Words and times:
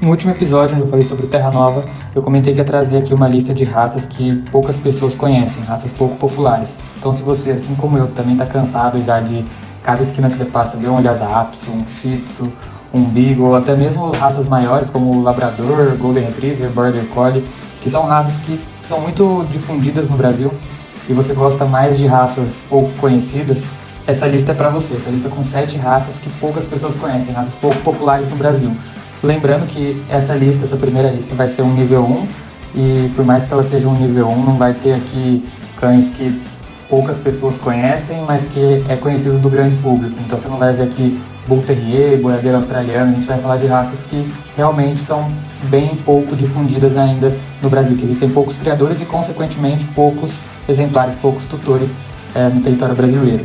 No 0.00 0.10
último 0.10 0.30
episódio, 0.30 0.76
onde 0.76 0.84
eu 0.84 0.88
falei 0.88 1.04
sobre 1.04 1.26
Terra 1.26 1.50
Nova, 1.50 1.84
eu 2.14 2.22
comentei 2.22 2.52
que 2.52 2.60
ia 2.60 2.64
trazer 2.64 2.98
aqui 2.98 3.12
uma 3.12 3.26
lista 3.26 3.52
de 3.52 3.64
raças 3.64 4.06
que 4.06 4.36
poucas 4.52 4.76
pessoas 4.76 5.12
conhecem, 5.12 5.60
raças 5.64 5.92
pouco 5.92 6.14
populares. 6.14 6.76
Então, 6.96 7.12
se 7.12 7.20
você, 7.20 7.50
assim 7.50 7.74
como 7.74 7.98
eu, 7.98 8.06
também 8.06 8.34
está 8.34 8.46
cansado 8.46 9.02
já 9.04 9.18
de 9.18 9.44
cada 9.82 10.00
esquina 10.00 10.30
que 10.30 10.36
você 10.36 10.44
passa 10.44 10.76
ver 10.76 10.88
um 10.88 11.02
Lhasa 11.02 11.26
um 11.68 11.84
Shih 11.84 12.18
Tzu, 12.28 12.48
um 12.94 13.02
Beagle, 13.06 13.46
ou 13.46 13.56
até 13.56 13.74
mesmo 13.74 14.12
raças 14.12 14.46
maiores 14.46 14.88
como 14.88 15.16
o 15.16 15.20
Labrador, 15.20 15.96
Golden 15.98 16.26
Retriever, 16.26 16.70
Border 16.70 17.04
Collie, 17.06 17.44
que 17.80 17.90
são 17.90 18.04
raças 18.04 18.38
que 18.38 18.60
são 18.84 19.00
muito 19.00 19.44
difundidas 19.50 20.08
no 20.08 20.16
Brasil, 20.16 20.52
e 21.08 21.12
você 21.12 21.34
gosta 21.34 21.64
mais 21.64 21.98
de 21.98 22.06
raças 22.06 22.62
pouco 22.70 22.92
conhecidas, 23.00 23.64
essa 24.06 24.28
lista 24.28 24.52
é 24.52 24.54
para 24.54 24.68
você. 24.70 24.94
Essa 24.94 25.10
lista 25.10 25.28
com 25.28 25.42
sete 25.42 25.76
raças 25.76 26.18
que 26.20 26.30
poucas 26.38 26.64
pessoas 26.64 26.94
conhecem, 26.94 27.34
raças 27.34 27.56
pouco 27.56 27.76
populares 27.78 28.28
no 28.28 28.36
Brasil. 28.36 28.70
Lembrando 29.22 29.66
que 29.66 30.00
essa 30.08 30.34
lista, 30.34 30.64
essa 30.64 30.76
primeira 30.76 31.10
lista, 31.10 31.34
vai 31.34 31.48
ser 31.48 31.62
um 31.62 31.74
nível 31.74 32.04
1 32.04 32.28
e 32.74 33.10
por 33.16 33.24
mais 33.24 33.46
que 33.46 33.52
ela 33.52 33.62
seja 33.62 33.88
um 33.88 33.98
nível 33.98 34.28
1, 34.28 34.44
não 34.44 34.56
vai 34.56 34.74
ter 34.74 34.94
aqui 34.94 35.44
cães 35.76 36.08
que 36.10 36.40
poucas 36.88 37.18
pessoas 37.18 37.58
conhecem, 37.58 38.22
mas 38.26 38.46
que 38.46 38.84
é 38.88 38.96
conhecido 38.96 39.38
do 39.38 39.50
grande 39.50 39.76
público. 39.76 40.14
Então 40.24 40.38
você 40.38 40.48
não 40.48 40.58
vai 40.58 40.72
ver 40.72 40.84
aqui 40.84 41.20
Bull 41.46 41.62
Terrier, 41.62 42.20
boiadeiro 42.20 42.56
australiano, 42.56 43.10
a 43.10 43.14
gente 43.14 43.26
vai 43.26 43.38
falar 43.38 43.56
de 43.56 43.66
raças 43.66 44.02
que 44.04 44.30
realmente 44.56 45.00
são 45.00 45.30
bem 45.64 45.96
pouco 45.96 46.36
difundidas 46.36 46.96
ainda 46.96 47.36
no 47.62 47.68
Brasil, 47.68 47.96
que 47.96 48.04
existem 48.04 48.28
poucos 48.30 48.58
criadores 48.58 49.00
e, 49.00 49.04
consequentemente, 49.04 49.84
poucos 49.86 50.30
exemplares, 50.68 51.16
poucos 51.16 51.44
tutores 51.44 51.92
é, 52.34 52.48
no 52.48 52.60
território 52.60 52.94
brasileiro. 52.94 53.44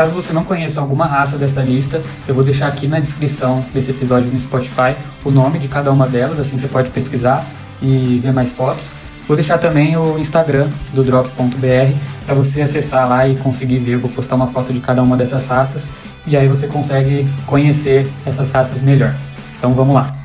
Caso 0.00 0.14
você 0.14 0.32
não 0.32 0.44
conheça 0.44 0.80
alguma 0.80 1.04
raça 1.04 1.36
dessa 1.36 1.60
lista, 1.60 2.02
eu 2.26 2.34
vou 2.34 2.42
deixar 2.42 2.68
aqui 2.68 2.86
na 2.86 2.98
descrição 2.98 3.62
desse 3.70 3.90
episódio 3.90 4.32
no 4.32 4.40
Spotify 4.40 4.96
o 5.22 5.30
nome 5.30 5.58
de 5.58 5.68
cada 5.68 5.92
uma 5.92 6.08
delas, 6.08 6.40
assim 6.40 6.56
você 6.56 6.68
pode 6.68 6.88
pesquisar 6.88 7.44
e 7.82 8.18
ver 8.18 8.32
mais 8.32 8.54
fotos. 8.54 8.82
Vou 9.28 9.36
deixar 9.36 9.58
também 9.58 9.98
o 9.98 10.18
Instagram 10.18 10.70
do 10.94 11.04
drop.br 11.04 11.98
para 12.24 12.34
você 12.34 12.62
acessar 12.62 13.06
lá 13.06 13.28
e 13.28 13.36
conseguir 13.36 13.76
ver. 13.76 13.98
Vou 13.98 14.10
postar 14.10 14.36
uma 14.36 14.46
foto 14.46 14.72
de 14.72 14.80
cada 14.80 15.02
uma 15.02 15.18
dessas 15.18 15.46
raças 15.46 15.86
e 16.26 16.34
aí 16.34 16.48
você 16.48 16.66
consegue 16.66 17.28
conhecer 17.44 18.10
essas 18.24 18.50
raças 18.50 18.80
melhor. 18.80 19.14
Então 19.58 19.74
vamos 19.74 19.94
lá. 19.94 20.16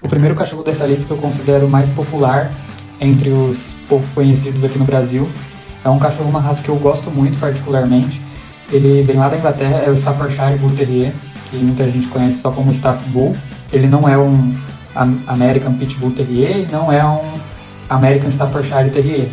O 0.00 0.08
primeiro 0.08 0.36
cachorro 0.36 0.62
dessa 0.62 0.86
lista 0.86 1.04
que 1.04 1.10
eu 1.10 1.18
considero 1.18 1.68
mais 1.68 1.88
popular 1.88 2.52
entre 3.00 3.30
os 3.30 3.72
pouco 3.88 4.06
conhecidos 4.14 4.62
aqui 4.62 4.78
no 4.78 4.84
Brasil 4.84 5.28
é 5.84 5.88
um 5.88 5.98
cachorro, 5.98 6.30
uma 6.30 6.40
raça 6.40 6.62
que 6.62 6.68
eu 6.68 6.76
gosto 6.76 7.10
muito 7.10 7.38
particularmente. 7.38 8.20
Ele 8.72 9.02
vem 9.02 9.16
lá 9.16 9.28
da 9.28 9.36
Inglaterra, 9.36 9.82
é 9.86 9.90
o 9.90 9.94
Staffordshire 9.94 10.56
Bull 10.56 10.70
Terrier, 10.70 11.12
que 11.50 11.56
muita 11.56 11.88
gente 11.90 12.08
conhece 12.08 12.38
só 12.38 12.50
como 12.50 12.70
Staff 12.72 13.06
Bull. 13.10 13.34
Ele 13.72 13.86
não 13.86 14.08
é 14.08 14.16
um 14.16 14.56
American 15.26 15.74
Pitbull 15.74 16.12
Terrier 16.12 16.60
e 16.60 16.72
não 16.72 16.90
é 16.90 17.04
um 17.04 17.34
American 17.88 18.30
Staffordshire 18.30 18.90
Terrier. 18.90 19.28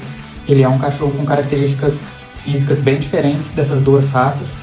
Ele 0.47 0.61
é 0.61 0.67
um 0.67 0.77
cachorro 0.77 1.11
com 1.11 1.25
características 1.25 1.99
físicas 2.35 2.79
bem 2.79 2.99
diferentes 2.99 3.49
dessas 3.51 3.81
duas 3.81 4.09
raças 4.09 4.53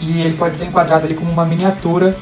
e 0.00 0.22
ele 0.22 0.36
pode 0.36 0.56
ser 0.56 0.66
enquadrado 0.66 1.04
ali 1.04 1.14
como 1.14 1.30
uma 1.30 1.44
miniatura 1.44 2.16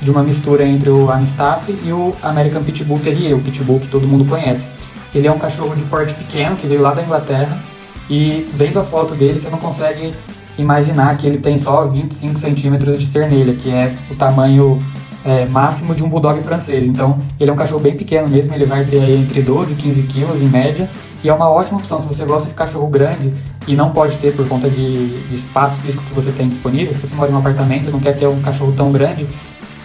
de 0.00 0.10
uma 0.10 0.22
mistura 0.22 0.64
entre 0.64 0.90
o 0.90 1.10
Amstaff 1.10 1.76
e 1.84 1.92
o 1.92 2.14
American 2.22 2.62
Pitbull 2.62 3.00
Terrier, 3.00 3.34
o 3.34 3.40
Pitbull 3.40 3.80
que 3.80 3.88
todo 3.88 4.06
mundo 4.06 4.24
conhece. 4.24 4.66
Ele 5.14 5.26
é 5.26 5.32
um 5.32 5.38
cachorro 5.38 5.74
de 5.74 5.82
porte 5.84 6.14
pequeno 6.14 6.54
que 6.54 6.66
veio 6.66 6.82
lá 6.82 6.94
da 6.94 7.02
Inglaterra 7.02 7.64
e 8.08 8.48
vendo 8.54 8.80
a 8.80 8.84
foto 8.84 9.14
dele, 9.14 9.38
você 9.38 9.50
não 9.50 9.58
consegue 9.58 10.14
imaginar 10.56 11.16
que 11.16 11.26
ele 11.26 11.38
tem 11.38 11.56
só 11.56 11.84
25 11.84 12.38
centímetros 12.38 12.98
de 12.98 13.06
cernelha, 13.06 13.54
que 13.54 13.70
é 13.70 13.94
o 14.10 14.16
tamanho 14.16 14.82
é, 15.24 15.46
máximo 15.46 15.94
de 15.94 16.02
um 16.02 16.08
bulldog 16.08 16.40
francês. 16.42 16.86
Então, 16.86 17.18
ele 17.38 17.50
é 17.50 17.52
um 17.52 17.56
cachorro 17.56 17.80
bem 17.80 17.96
pequeno 17.96 18.28
mesmo, 18.28 18.54
ele 18.54 18.66
vai 18.66 18.84
ter 18.84 19.08
entre 19.10 19.42
12 19.42 19.72
e 19.72 19.76
15 19.76 20.02
quilos 20.04 20.42
em 20.42 20.48
média. 20.48 20.90
E 21.22 21.28
é 21.28 21.34
uma 21.34 21.48
ótima 21.48 21.78
opção 21.78 22.00
se 22.00 22.06
você 22.06 22.24
gosta 22.24 22.48
de 22.48 22.54
cachorro 22.54 22.86
grande 22.86 23.32
e 23.66 23.74
não 23.74 23.90
pode 23.90 24.16
ter 24.18 24.32
por 24.34 24.48
conta 24.48 24.70
de, 24.70 25.26
de 25.28 25.34
espaço 25.34 25.76
físico 25.80 26.02
que 26.04 26.14
você 26.14 26.30
tem 26.32 26.48
disponível. 26.48 26.94
Se 26.94 27.00
você 27.00 27.14
mora 27.14 27.30
em 27.30 27.34
um 27.34 27.38
apartamento 27.38 27.88
e 27.88 27.92
não 27.92 28.00
quer 28.00 28.16
ter 28.16 28.26
um 28.26 28.40
cachorro 28.40 28.72
tão 28.76 28.90
grande, 28.90 29.26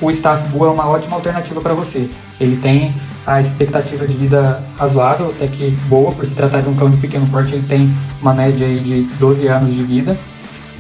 o 0.04 0.12
Staff 0.12 0.50
Bull 0.50 0.68
é 0.68 0.70
uma 0.70 0.88
ótima 0.88 1.16
alternativa 1.16 1.62
para 1.62 1.74
você. 1.74 2.10
Ele 2.40 2.58
tem 2.58 2.94
a 3.26 3.40
expectativa 3.40 4.06
de 4.06 4.16
vida 4.16 4.62
razoável, 4.78 5.30
até 5.30 5.48
que 5.48 5.72
boa, 5.88 6.12
por 6.12 6.26
se 6.26 6.34
tratar 6.34 6.62
de 6.62 6.70
um 6.70 6.76
cão 6.76 6.90
de 6.90 6.98
pequeno 6.98 7.26
porte, 7.28 7.54
ele 7.56 7.66
tem 7.66 7.94
uma 8.22 8.34
média 8.34 8.68
aí 8.68 8.80
de 8.80 9.04
12 9.18 9.48
anos 9.48 9.74
de 9.74 9.82
vida. 9.82 10.18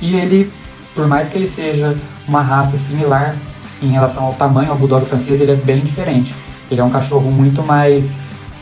E 0.01 0.15
ele, 0.15 0.51
por 0.93 1.07
mais 1.07 1.29
que 1.29 1.37
ele 1.37 1.47
seja 1.47 1.95
uma 2.27 2.41
raça 2.41 2.77
similar 2.77 3.35
em 3.81 3.91
relação 3.91 4.25
ao 4.25 4.33
tamanho 4.33 4.71
ao 4.71 4.77
Bulldog 4.77 5.05
francês, 5.05 5.39
ele 5.39 5.51
é 5.51 5.55
bem 5.55 5.79
diferente. 5.79 6.35
Ele 6.69 6.81
é 6.81 6.83
um 6.83 6.89
cachorro 6.89 7.31
muito 7.31 7.63
mais 7.63 8.17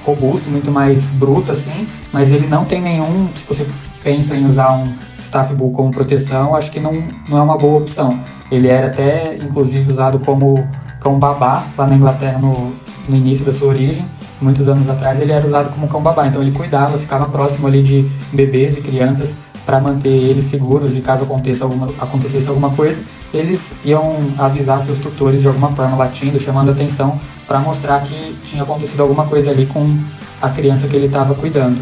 robusto, 0.05 0.49
muito 0.49 0.71
mais 0.71 1.05
bruto 1.05 1.51
assim, 1.51 1.87
mas 2.11 2.31
ele 2.31 2.47
não 2.47 2.65
tem 2.65 2.81
nenhum, 2.81 3.29
se 3.35 3.47
você 3.47 3.65
pensa 4.03 4.35
em 4.35 4.47
usar 4.47 4.71
um 4.73 4.93
Staff 5.31 5.53
Bull 5.53 5.71
como 5.71 5.91
proteção, 5.91 6.53
acho 6.53 6.69
que 6.69 6.79
não, 6.79 7.01
não 7.29 7.37
é 7.37 7.41
uma 7.41 7.57
boa 7.57 7.79
opção. 7.79 8.19
Ele 8.51 8.67
era 8.67 8.87
até, 8.87 9.37
inclusive, 9.37 9.89
usado 9.89 10.19
como 10.19 10.67
cão 10.99 11.17
babá 11.17 11.63
lá 11.77 11.87
na 11.87 11.95
Inglaterra 11.95 12.37
no, 12.37 12.73
no 13.07 13.15
início 13.15 13.45
da 13.45 13.53
sua 13.53 13.69
origem. 13.69 14.05
Muitos 14.41 14.67
anos 14.67 14.89
atrás 14.89 15.21
ele 15.21 15.31
era 15.31 15.47
usado 15.47 15.69
como 15.69 15.87
cão 15.87 16.01
babá, 16.01 16.27
então 16.27 16.41
ele 16.41 16.51
cuidava, 16.51 16.97
ficava 16.97 17.27
próximo 17.27 17.65
ali 17.65 17.81
de 17.81 18.05
bebês 18.33 18.77
e 18.77 18.81
crianças 18.81 19.33
para 19.65 19.79
manter 19.79 20.09
eles 20.09 20.45
seguros 20.45 20.97
e 20.97 21.01
caso 21.01 21.23
aconteça 21.23 21.63
alguma, 21.63 21.87
acontecesse 21.99 22.49
alguma 22.49 22.71
coisa, 22.71 23.01
eles 23.33 23.73
iam 23.85 24.17
avisar 24.37 24.81
seus 24.81 24.97
tutores 24.97 25.41
de 25.41 25.47
alguma 25.47 25.69
forma, 25.69 25.95
latindo, 25.95 26.39
chamando 26.39 26.71
atenção 26.71 27.17
para 27.47 27.59
mostrar 27.59 28.01
que 28.01 28.35
tinha 28.43 28.63
acontecido 28.63 28.99
alguma 28.99 29.27
coisa 29.27 29.51
ali 29.51 29.65
com 29.65 29.97
a 30.41 30.49
criança 30.49 30.87
que 30.87 30.95
ele 30.95 31.05
estava 31.05 31.33
cuidando. 31.35 31.79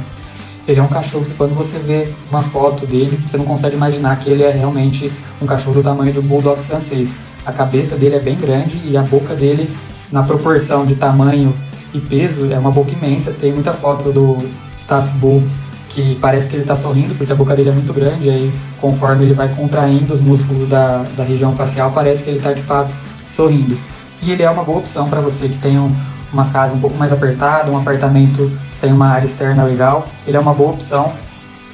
Ele 0.70 0.80
é 0.80 0.84
um 0.84 0.88
cachorro 0.88 1.26
que 1.26 1.34
quando 1.34 1.56
você 1.56 1.80
vê 1.80 2.10
uma 2.30 2.44
foto 2.44 2.86
dele, 2.86 3.20
você 3.26 3.38
não 3.38 3.46
consegue 3.46 3.76
imaginar 3.76 4.20
que 4.20 4.30
ele 4.30 4.44
é 4.44 4.52
realmente 4.52 5.12
um 5.42 5.48
cachorro 5.48 5.74
do 5.78 5.84
tamanho 5.84 6.14
de 6.14 6.20
um 6.20 6.22
bulldog 6.22 6.62
francês. 6.62 7.10
A 7.44 7.52
cabeça 7.52 7.96
dele 7.96 8.18
é 8.18 8.20
bem 8.20 8.38
grande 8.38 8.80
e 8.86 8.96
a 8.96 9.02
boca 9.02 9.34
dele, 9.34 9.74
na 10.12 10.22
proporção 10.22 10.86
de 10.86 10.94
tamanho 10.94 11.56
e 11.92 12.00
peso, 12.00 12.54
é 12.54 12.60
uma 12.60 12.70
boca 12.70 12.92
imensa. 12.92 13.32
Tem 13.32 13.52
muita 13.52 13.74
foto 13.74 14.12
do 14.12 14.38
Staff 14.78 15.10
Bull 15.18 15.42
que 15.90 16.14
parece 16.22 16.48
que 16.48 16.56
ele 16.56 16.62
está 16.62 16.76
sorrindo 16.76 17.16
porque 17.16 17.34
a 17.34 17.36
boca 17.36 17.56
dele 17.56 17.72
é 17.72 17.74
muito 17.74 17.92
grande. 17.92 18.30
Aí, 18.30 18.54
conforme 18.80 19.26
ele 19.26 19.34
vai 19.34 19.50
contraindo 19.50 20.14
os 20.14 20.22
músculos 20.22 20.70
da, 20.70 21.04
da 21.18 21.24
região 21.24 21.56
facial, 21.56 21.92
parece 21.92 22.24
que 22.24 22.30
ele 22.30 22.38
está 22.38 22.54
de 22.54 22.62
fato 22.62 22.94
sorrindo. 23.36 23.76
E 24.22 24.32
ele 24.32 24.44
é 24.44 24.50
uma 24.52 24.64
boa 24.64 24.78
opção 24.78 25.10
para 25.10 25.20
você 25.20 25.50
que 25.50 25.58
tem 25.58 25.80
um, 25.80 25.92
uma 26.32 26.46
casa 26.46 26.76
um 26.76 26.80
pouco 26.80 26.98
mais 26.98 27.12
apertada, 27.12 27.72
um 27.72 27.78
apartamento 27.78 28.52
sem 28.72 28.92
uma 28.92 29.08
área 29.08 29.26
externa 29.26 29.64
legal, 29.64 30.08
ele 30.28 30.38
é 30.38 30.40
uma 30.40 30.54
boa 30.54 30.72
opção 30.72 31.12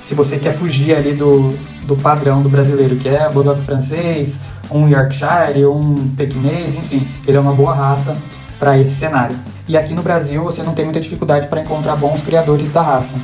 se 0.06 0.14
você 0.14 0.38
quer 0.38 0.52
fugir 0.52 0.96
ali 0.96 1.14
do, 1.14 1.54
do 1.84 1.96
padrão 1.98 2.42
do 2.44 2.48
brasileiro, 2.48 2.96
que 2.96 3.10
é 3.10 3.28
bulldog 3.28 3.60
francês, 3.62 4.38
um 4.70 4.88
Yorkshire, 4.88 5.66
um 5.66 6.10
pequinês, 6.16 6.76
enfim, 6.76 7.08
ele 7.28 7.36
é 7.36 7.40
uma 7.40 7.54
boa 7.54 7.74
raça 7.74 8.16
para 8.60 8.78
esse 8.78 8.94
cenário. 8.94 9.36
E 9.68 9.76
aqui 9.76 9.96
no 9.96 10.04
Brasil 10.04 10.44
você 10.44 10.62
não 10.62 10.76
tem 10.76 10.86
muita 10.86 11.02
dificuldade 11.02 11.48
para 11.48 11.62
encontrar 11.62 11.96
bons 11.96 12.22
criadores 12.22 12.72
da 12.72 12.84
raça. 12.84 13.16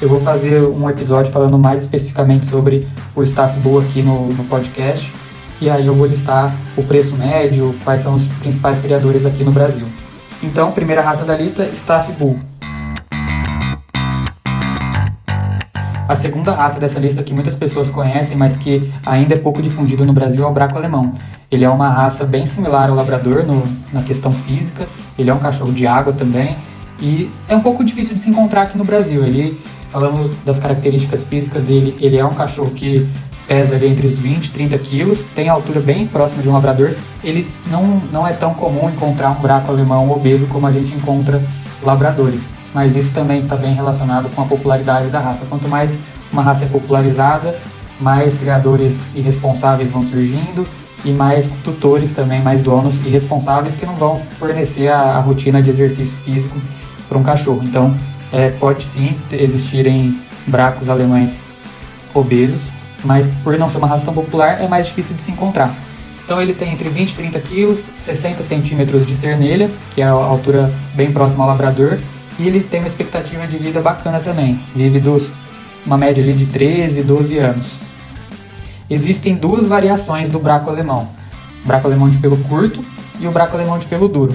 Eu 0.00 0.08
vou 0.08 0.20
fazer 0.20 0.62
um 0.62 0.88
episódio 0.88 1.32
falando 1.32 1.58
mais 1.58 1.82
especificamente 1.82 2.46
sobre 2.46 2.86
o 3.16 3.22
Staff 3.24 3.58
Bull 3.58 3.80
aqui 3.80 4.00
no, 4.00 4.28
no 4.28 4.44
podcast, 4.44 5.12
e 5.60 5.68
aí 5.68 5.88
eu 5.88 5.94
vou 5.94 6.06
listar 6.06 6.54
o 6.76 6.84
preço 6.84 7.16
médio, 7.16 7.74
quais 7.82 8.02
são 8.02 8.14
os 8.14 8.24
principais 8.26 8.80
criadores 8.80 9.26
aqui 9.26 9.42
no 9.42 9.50
Brasil. 9.50 9.88
Então, 10.42 10.70
primeira 10.70 11.02
raça 11.02 11.24
da 11.24 11.36
lista, 11.36 11.64
Staff 11.72 12.12
Bull. 12.12 12.38
A 16.08 16.14
segunda 16.14 16.52
raça 16.52 16.78
dessa 16.80 16.98
lista 16.98 17.22
que 17.22 17.34
muitas 17.34 17.54
pessoas 17.54 17.90
conhecem, 17.90 18.36
mas 18.36 18.56
que 18.56 18.90
ainda 19.04 19.34
é 19.34 19.38
pouco 19.38 19.60
difundido 19.60 20.06
no 20.06 20.12
Brasil, 20.12 20.44
é 20.44 20.46
o 20.46 20.52
Braco 20.52 20.78
Alemão. 20.78 21.12
Ele 21.50 21.64
é 21.64 21.68
uma 21.68 21.88
raça 21.90 22.24
bem 22.24 22.46
similar 22.46 22.88
ao 22.88 22.94
Labrador 22.94 23.44
no, 23.44 23.62
na 23.92 24.02
questão 24.02 24.32
física, 24.32 24.86
ele 25.18 25.28
é 25.28 25.34
um 25.34 25.38
cachorro 25.38 25.72
de 25.72 25.86
água 25.86 26.12
também, 26.12 26.56
e 27.00 27.30
é 27.48 27.54
um 27.54 27.60
pouco 27.60 27.84
difícil 27.84 28.14
de 28.14 28.20
se 28.20 28.30
encontrar 28.30 28.62
aqui 28.62 28.78
no 28.78 28.84
Brasil. 28.84 29.24
Ele, 29.24 29.60
falando 29.90 30.34
das 30.44 30.58
características 30.58 31.24
físicas 31.24 31.62
dele, 31.64 31.96
ele 32.00 32.16
é 32.16 32.24
um 32.24 32.32
cachorro 32.32 32.70
que 32.70 33.06
pesa 33.48 33.74
ali 33.74 33.88
entre 33.88 34.06
os 34.06 34.18
20 34.18 34.44
e 34.44 34.50
30 34.50 34.78
quilos, 34.78 35.18
tem 35.34 35.48
altura 35.48 35.80
bem 35.80 36.06
próxima 36.06 36.42
de 36.42 36.48
um 36.48 36.52
labrador. 36.52 36.94
Ele 37.24 37.50
não, 37.70 38.00
não 38.12 38.28
é 38.28 38.32
tão 38.34 38.52
comum 38.52 38.90
encontrar 38.90 39.30
um 39.30 39.40
braco 39.40 39.72
alemão 39.72 40.10
obeso 40.10 40.46
como 40.46 40.66
a 40.66 40.70
gente 40.70 40.94
encontra 40.94 41.42
labradores, 41.82 42.50
mas 42.74 42.94
isso 42.94 43.12
também 43.12 43.40
está 43.40 43.56
bem 43.56 43.74
relacionado 43.74 44.28
com 44.34 44.42
a 44.42 44.44
popularidade 44.44 45.08
da 45.08 45.18
raça. 45.18 45.46
Quanto 45.48 45.66
mais 45.66 45.98
uma 46.30 46.42
raça 46.42 46.64
é 46.64 46.68
popularizada, 46.68 47.58
mais 47.98 48.36
criadores 48.36 49.08
irresponsáveis 49.14 49.90
vão 49.90 50.04
surgindo 50.04 50.68
e 51.04 51.10
mais 51.10 51.48
tutores 51.64 52.12
também, 52.12 52.42
mais 52.42 52.60
donos 52.60 52.94
irresponsáveis 53.06 53.74
que 53.74 53.86
não 53.86 53.96
vão 53.96 54.18
fornecer 54.38 54.88
a, 54.88 55.16
a 55.16 55.20
rotina 55.20 55.62
de 55.62 55.70
exercício 55.70 56.16
físico 56.18 56.56
para 57.08 57.16
um 57.16 57.22
cachorro. 57.22 57.62
Então, 57.64 57.96
é, 58.32 58.50
pode 58.50 58.84
sim 58.84 59.16
existirem 59.32 60.20
bracos 60.46 60.88
alemães 60.88 61.38
obesos, 62.14 62.68
mas 63.04 63.28
por 63.42 63.58
não 63.58 63.68
ser 63.68 63.78
uma 63.78 63.86
raça 63.86 64.04
tão 64.04 64.14
popular, 64.14 64.62
é 64.62 64.68
mais 64.68 64.86
difícil 64.86 65.14
de 65.14 65.22
se 65.22 65.30
encontrar. 65.30 65.74
Então 66.24 66.42
ele 66.42 66.52
tem 66.52 66.72
entre 66.72 66.88
20 66.88 67.10
e 67.10 67.16
30 67.16 67.40
quilos, 67.40 67.90
60 67.96 68.42
centímetros 68.42 69.06
de 69.06 69.16
cernelha, 69.16 69.70
que 69.94 70.02
é 70.02 70.04
a 70.04 70.10
altura 70.10 70.72
bem 70.94 71.10
próxima 71.10 71.44
ao 71.44 71.48
labrador, 71.48 71.98
e 72.38 72.46
ele 72.46 72.62
tem 72.62 72.80
uma 72.80 72.86
expectativa 72.86 73.46
de 73.46 73.56
vida 73.56 73.80
bacana 73.80 74.20
também. 74.20 74.60
Vive 74.76 75.00
dos, 75.00 75.32
uma 75.86 75.96
média 75.96 76.22
ali 76.22 76.34
de 76.34 76.46
13, 76.46 77.02
12 77.02 77.38
anos. 77.38 77.72
Existem 78.90 79.34
duas 79.34 79.66
variações 79.66 80.28
do 80.28 80.38
braco 80.38 80.70
alemão. 80.70 81.08
O 81.64 81.66
braco 81.66 81.86
alemão 81.86 82.08
de 82.08 82.18
pelo 82.18 82.36
curto 82.36 82.84
e 83.20 83.26
o 83.26 83.32
braco 83.32 83.54
alemão 83.54 83.78
de 83.78 83.86
pelo 83.86 84.06
duro. 84.06 84.34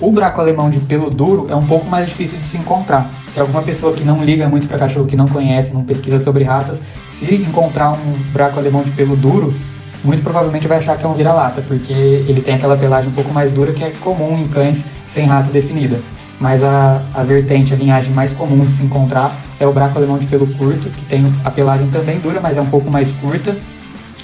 O 0.00 0.10
braco 0.10 0.40
alemão 0.40 0.70
de 0.70 0.80
pelo 0.80 1.08
duro 1.08 1.46
é 1.48 1.54
um 1.54 1.66
pouco 1.66 1.86
mais 1.86 2.08
difícil 2.08 2.38
de 2.38 2.46
se 2.46 2.58
encontrar. 2.58 3.22
Se 3.28 3.38
alguma 3.38 3.62
pessoa 3.62 3.92
que 3.92 4.02
não 4.02 4.24
liga 4.24 4.48
muito 4.48 4.66
para 4.66 4.78
cachorro, 4.78 5.06
que 5.06 5.16
não 5.16 5.26
conhece, 5.26 5.72
não 5.72 5.84
pesquisa 5.84 6.18
sobre 6.18 6.42
raças, 6.42 6.82
se 7.08 7.32
encontrar 7.34 7.92
um 7.92 8.32
braco 8.32 8.58
alemão 8.58 8.82
de 8.82 8.90
pelo 8.90 9.14
duro, 9.16 9.54
muito 10.02 10.22
provavelmente 10.22 10.66
vai 10.66 10.78
achar 10.78 10.98
que 10.98 11.06
é 11.06 11.08
um 11.08 11.14
vira-lata, 11.14 11.62
porque 11.62 11.92
ele 11.92 12.42
tem 12.42 12.54
aquela 12.54 12.76
pelagem 12.76 13.10
um 13.10 13.14
pouco 13.14 13.32
mais 13.32 13.52
dura 13.52 13.72
que 13.72 13.84
é 13.84 13.90
comum 14.00 14.36
em 14.36 14.48
cães 14.48 14.84
sem 15.08 15.26
raça 15.26 15.50
definida. 15.50 16.00
Mas 16.40 16.64
a, 16.64 17.00
a 17.14 17.22
vertente, 17.22 17.72
a 17.72 17.76
linhagem 17.76 18.12
mais 18.12 18.32
comum 18.32 18.58
de 18.58 18.72
se 18.72 18.82
encontrar 18.82 19.34
é 19.60 19.66
o 19.66 19.72
braco 19.72 19.96
alemão 19.96 20.18
de 20.18 20.26
pelo 20.26 20.46
curto, 20.54 20.90
que 20.90 21.04
tem 21.06 21.24
a 21.44 21.50
pelagem 21.50 21.88
também 21.90 22.18
dura, 22.18 22.40
mas 22.40 22.58
é 22.58 22.60
um 22.60 22.66
pouco 22.66 22.90
mais 22.90 23.10
curta. 23.12 23.56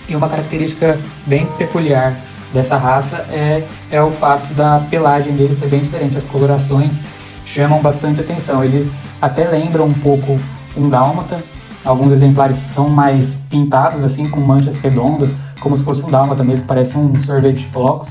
E 0.08 0.16
uma 0.16 0.28
característica 0.28 0.98
bem 1.24 1.46
peculiar 1.56 2.16
dessa 2.52 2.76
raça 2.76 3.16
é, 3.30 3.66
é 3.90 4.02
o 4.02 4.10
fato 4.10 4.52
da 4.54 4.80
pelagem 4.90 5.34
dele 5.34 5.54
ser 5.54 5.68
bem 5.68 5.80
diferente. 5.80 6.18
As 6.18 6.26
colorações 6.26 7.00
chamam 7.44 7.80
bastante 7.80 8.20
atenção. 8.20 8.64
Eles 8.64 8.94
até 9.20 9.48
lembram 9.48 9.86
um 9.86 9.94
pouco 9.94 10.36
um 10.76 10.88
dálmata. 10.88 11.42
Alguns 11.84 12.12
exemplares 12.12 12.56
são 12.56 12.88
mais 12.88 13.34
pintados, 13.48 14.04
assim, 14.04 14.28
com 14.28 14.40
manchas 14.40 14.78
redondas, 14.80 15.34
como 15.60 15.76
se 15.76 15.84
fosse 15.84 16.04
um 16.04 16.10
dálmata 16.10 16.44
mesmo, 16.44 16.66
parece 16.66 16.96
um 16.96 17.20
sorvete 17.22 17.58
de 17.58 17.66
flocos. 17.66 18.10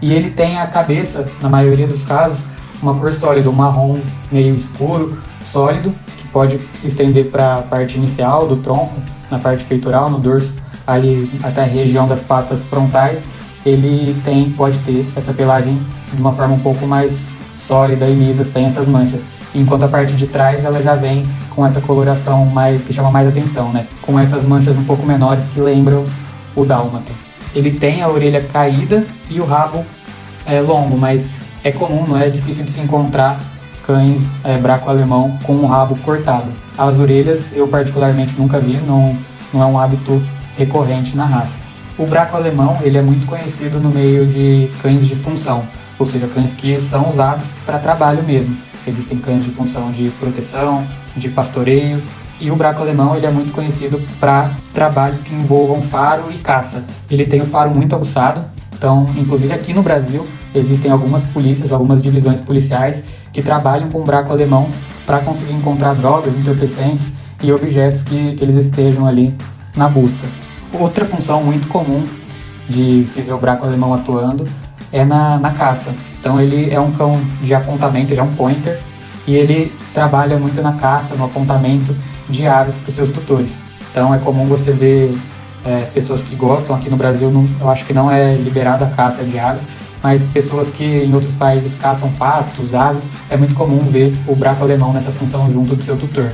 E 0.00 0.12
ele 0.12 0.30
tem 0.30 0.58
a 0.58 0.66
cabeça, 0.66 1.28
na 1.40 1.48
maioria 1.48 1.86
dos 1.86 2.04
casos, 2.04 2.42
uma 2.82 2.94
cor 2.94 3.12
sólida, 3.12 3.48
um 3.48 3.52
marrom 3.52 4.00
meio 4.30 4.54
escuro, 4.54 5.18
sólido, 5.42 5.94
que 6.16 6.26
pode 6.28 6.60
se 6.74 6.88
estender 6.88 7.30
para 7.30 7.56
a 7.56 7.62
parte 7.62 7.96
inicial 7.96 8.46
do 8.46 8.56
tronco, 8.56 8.94
na 9.30 9.38
parte 9.38 9.64
peitoral, 9.64 10.10
no 10.10 10.18
dorso, 10.18 10.52
ali 10.86 11.30
até 11.42 11.62
a 11.62 11.66
região 11.66 12.06
das 12.06 12.20
patas 12.20 12.64
frontais. 12.64 13.22
Ele 13.64 14.14
tem, 14.24 14.50
pode 14.50 14.78
ter 14.80 15.06
essa 15.14 15.32
pelagem 15.32 15.78
de 16.12 16.20
uma 16.20 16.32
forma 16.32 16.54
um 16.54 16.60
pouco 16.60 16.86
mais 16.86 17.28
sólida 17.56 18.06
e 18.06 18.14
lisa, 18.14 18.44
sem 18.44 18.66
essas 18.66 18.88
manchas. 18.88 19.24
Enquanto 19.54 19.84
a 19.84 19.88
parte 19.88 20.14
de 20.14 20.26
trás 20.26 20.64
ela 20.64 20.82
já 20.82 20.94
vem 20.94 21.26
com 21.50 21.64
essa 21.64 21.80
coloração 21.80 22.46
mais 22.46 22.82
que 22.82 22.92
chama 22.92 23.10
mais 23.10 23.28
atenção, 23.28 23.70
né? 23.72 23.86
Com 24.00 24.18
essas 24.18 24.44
manchas 24.44 24.76
um 24.76 24.84
pouco 24.84 25.06
menores 25.06 25.48
que 25.48 25.60
lembram 25.60 26.06
o 26.56 26.64
dálmata. 26.64 27.12
Ele 27.54 27.70
tem 27.70 28.02
a 28.02 28.08
orelha 28.08 28.42
caída 28.42 29.06
e 29.28 29.40
o 29.40 29.44
rabo 29.44 29.84
é 30.46 30.60
longo, 30.60 30.96
mas 30.96 31.28
é 31.62 31.70
comum, 31.70 32.04
não 32.06 32.18
é 32.18 32.28
difícil 32.28 32.64
de 32.64 32.70
se 32.70 32.80
encontrar 32.80 33.38
cães 33.86 34.36
é, 34.44 34.56
braco 34.58 34.88
alemão 34.88 35.38
com 35.42 35.54
o 35.54 35.66
rabo 35.66 35.96
cortado. 35.96 36.50
As 36.76 36.98
orelhas 36.98 37.52
eu 37.54 37.68
particularmente 37.68 38.34
nunca 38.38 38.58
vi, 38.58 38.76
não, 38.78 39.16
não 39.52 39.62
é 39.62 39.66
um 39.66 39.78
hábito 39.78 40.22
recorrente 40.56 41.16
na 41.16 41.26
raça. 41.26 41.60
O 42.02 42.06
braco 42.06 42.36
alemão 42.36 42.76
ele 42.82 42.98
é 42.98 43.00
muito 43.00 43.28
conhecido 43.28 43.78
no 43.78 43.88
meio 43.88 44.26
de 44.26 44.68
cães 44.82 45.06
de 45.06 45.14
função, 45.14 45.62
ou 45.96 46.04
seja, 46.04 46.26
cães 46.26 46.52
que 46.52 46.80
são 46.80 47.08
usados 47.08 47.44
para 47.64 47.78
trabalho 47.78 48.24
mesmo. 48.24 48.58
Existem 48.84 49.18
cães 49.18 49.44
de 49.44 49.50
função 49.50 49.92
de 49.92 50.08
proteção, 50.18 50.84
de 51.16 51.28
pastoreio 51.28 52.02
e 52.40 52.50
o 52.50 52.56
braco 52.56 52.82
alemão 52.82 53.14
ele 53.14 53.24
é 53.24 53.30
muito 53.30 53.52
conhecido 53.52 54.02
para 54.18 54.56
trabalhos 54.74 55.22
que 55.22 55.32
envolvam 55.32 55.80
faro 55.80 56.24
e 56.32 56.38
caça. 56.38 56.84
Ele 57.08 57.24
tem 57.24 57.40
o 57.40 57.46
faro 57.46 57.70
muito 57.70 57.94
aguçado, 57.94 58.46
então, 58.76 59.06
inclusive 59.16 59.54
aqui 59.54 59.72
no 59.72 59.84
Brasil, 59.84 60.26
existem 60.52 60.90
algumas 60.90 61.22
polícias, 61.22 61.70
algumas 61.70 62.02
divisões 62.02 62.40
policiais 62.40 63.04
que 63.32 63.40
trabalham 63.40 63.88
com 63.88 64.00
o 64.00 64.04
braco 64.04 64.32
alemão 64.32 64.72
para 65.06 65.20
conseguir 65.20 65.52
encontrar 65.52 65.94
drogas, 65.94 66.36
entorpecentes 66.36 67.12
e 67.40 67.52
objetos 67.52 68.02
que, 68.02 68.34
que 68.34 68.42
eles 68.42 68.56
estejam 68.56 69.06
ali 69.06 69.32
na 69.76 69.88
busca. 69.88 70.41
Outra 70.72 71.04
função 71.04 71.42
muito 71.42 71.68
comum 71.68 72.04
de 72.68 73.06
se 73.06 73.20
ver 73.20 73.32
o 73.32 73.38
braco 73.38 73.66
alemão 73.66 73.92
atuando 73.92 74.46
é 74.90 75.04
na, 75.04 75.38
na 75.38 75.50
caça. 75.50 75.94
Então 76.18 76.40
ele 76.40 76.72
é 76.72 76.80
um 76.80 76.92
cão 76.92 77.20
de 77.42 77.54
apontamento, 77.54 78.12
ele 78.12 78.20
é 78.20 78.22
um 78.22 78.34
pointer 78.34 78.80
e 79.26 79.34
ele 79.34 79.72
trabalha 79.92 80.38
muito 80.38 80.60
na 80.62 80.72
caça, 80.72 81.14
no 81.14 81.24
apontamento 81.24 81.94
de 82.28 82.46
aves 82.46 82.76
para 82.76 82.88
os 82.88 82.94
seus 82.94 83.10
tutores. 83.10 83.60
Então 83.90 84.14
é 84.14 84.18
comum 84.18 84.46
você 84.46 84.72
ver 84.72 85.14
é, 85.64 85.80
pessoas 85.94 86.22
que 86.22 86.34
gostam, 86.34 86.74
aqui 86.74 86.88
no 86.88 86.96
Brasil 86.96 87.30
não, 87.30 87.46
eu 87.60 87.70
acho 87.70 87.84
que 87.84 87.92
não 87.92 88.10
é 88.10 88.34
liberada 88.34 88.84
a 88.86 88.90
caça 88.90 89.22
de 89.22 89.38
aves, 89.38 89.68
mas 90.02 90.24
pessoas 90.26 90.70
que 90.70 90.84
em 90.84 91.14
outros 91.14 91.34
países 91.34 91.74
caçam 91.74 92.10
patos, 92.12 92.74
aves, 92.74 93.04
é 93.30 93.36
muito 93.36 93.54
comum 93.54 93.78
ver 93.78 94.16
o 94.26 94.34
braco 94.34 94.64
alemão 94.64 94.92
nessa 94.92 95.12
função 95.12 95.48
junto 95.50 95.76
do 95.76 95.82
seu 95.82 95.96
tutor. 95.96 96.32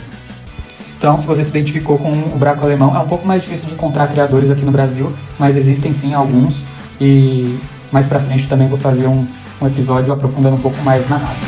Então, 0.98 1.16
se 1.16 1.26
você 1.28 1.44
se 1.44 1.50
identificou 1.50 1.96
com 1.96 2.10
o 2.10 2.36
braco 2.36 2.64
alemão, 2.64 2.94
é 2.94 2.98
um 2.98 3.06
pouco 3.06 3.24
mais 3.24 3.42
difícil 3.42 3.68
de 3.68 3.74
encontrar 3.74 4.08
criadores 4.08 4.50
aqui 4.50 4.64
no 4.64 4.72
Brasil, 4.72 5.12
mas 5.38 5.56
existem 5.56 5.92
sim 5.92 6.12
alguns 6.12 6.56
e 7.00 7.56
mais 7.92 8.08
pra 8.08 8.18
frente 8.18 8.48
também 8.48 8.66
vou 8.66 8.76
fazer 8.76 9.06
um, 9.06 9.24
um 9.62 9.66
episódio 9.68 10.12
aprofundando 10.12 10.56
um 10.56 10.60
pouco 10.60 10.80
mais 10.82 11.08
na 11.08 11.16
raça. 11.16 11.46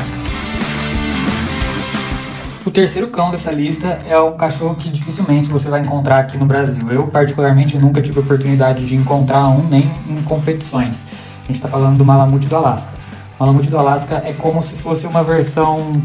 O 2.64 2.70
terceiro 2.70 3.08
cão 3.08 3.32
dessa 3.32 3.50
lista 3.50 4.00
é 4.08 4.16
um 4.20 4.36
cachorro 4.36 4.76
que 4.76 4.88
dificilmente 4.88 5.50
você 5.50 5.68
vai 5.68 5.80
encontrar 5.80 6.20
aqui 6.20 6.38
no 6.38 6.46
Brasil. 6.46 6.88
Eu, 6.92 7.08
particularmente, 7.08 7.76
nunca 7.76 8.00
tive 8.00 8.20
oportunidade 8.20 8.86
de 8.86 8.94
encontrar 8.94 9.48
um 9.48 9.66
nem 9.66 9.90
em 10.08 10.22
competições. 10.22 11.04
A 11.42 11.46
gente 11.48 11.56
está 11.56 11.66
falando 11.66 11.98
do 11.98 12.04
Malamute 12.04 12.46
do 12.46 12.54
Alasca. 12.54 12.90
O 13.36 13.42
Malamute 13.42 13.68
do 13.68 13.76
Alasca 13.76 14.22
é 14.24 14.32
como 14.32 14.62
se 14.62 14.76
fosse 14.76 15.04
uma 15.08 15.24
versão 15.24 16.00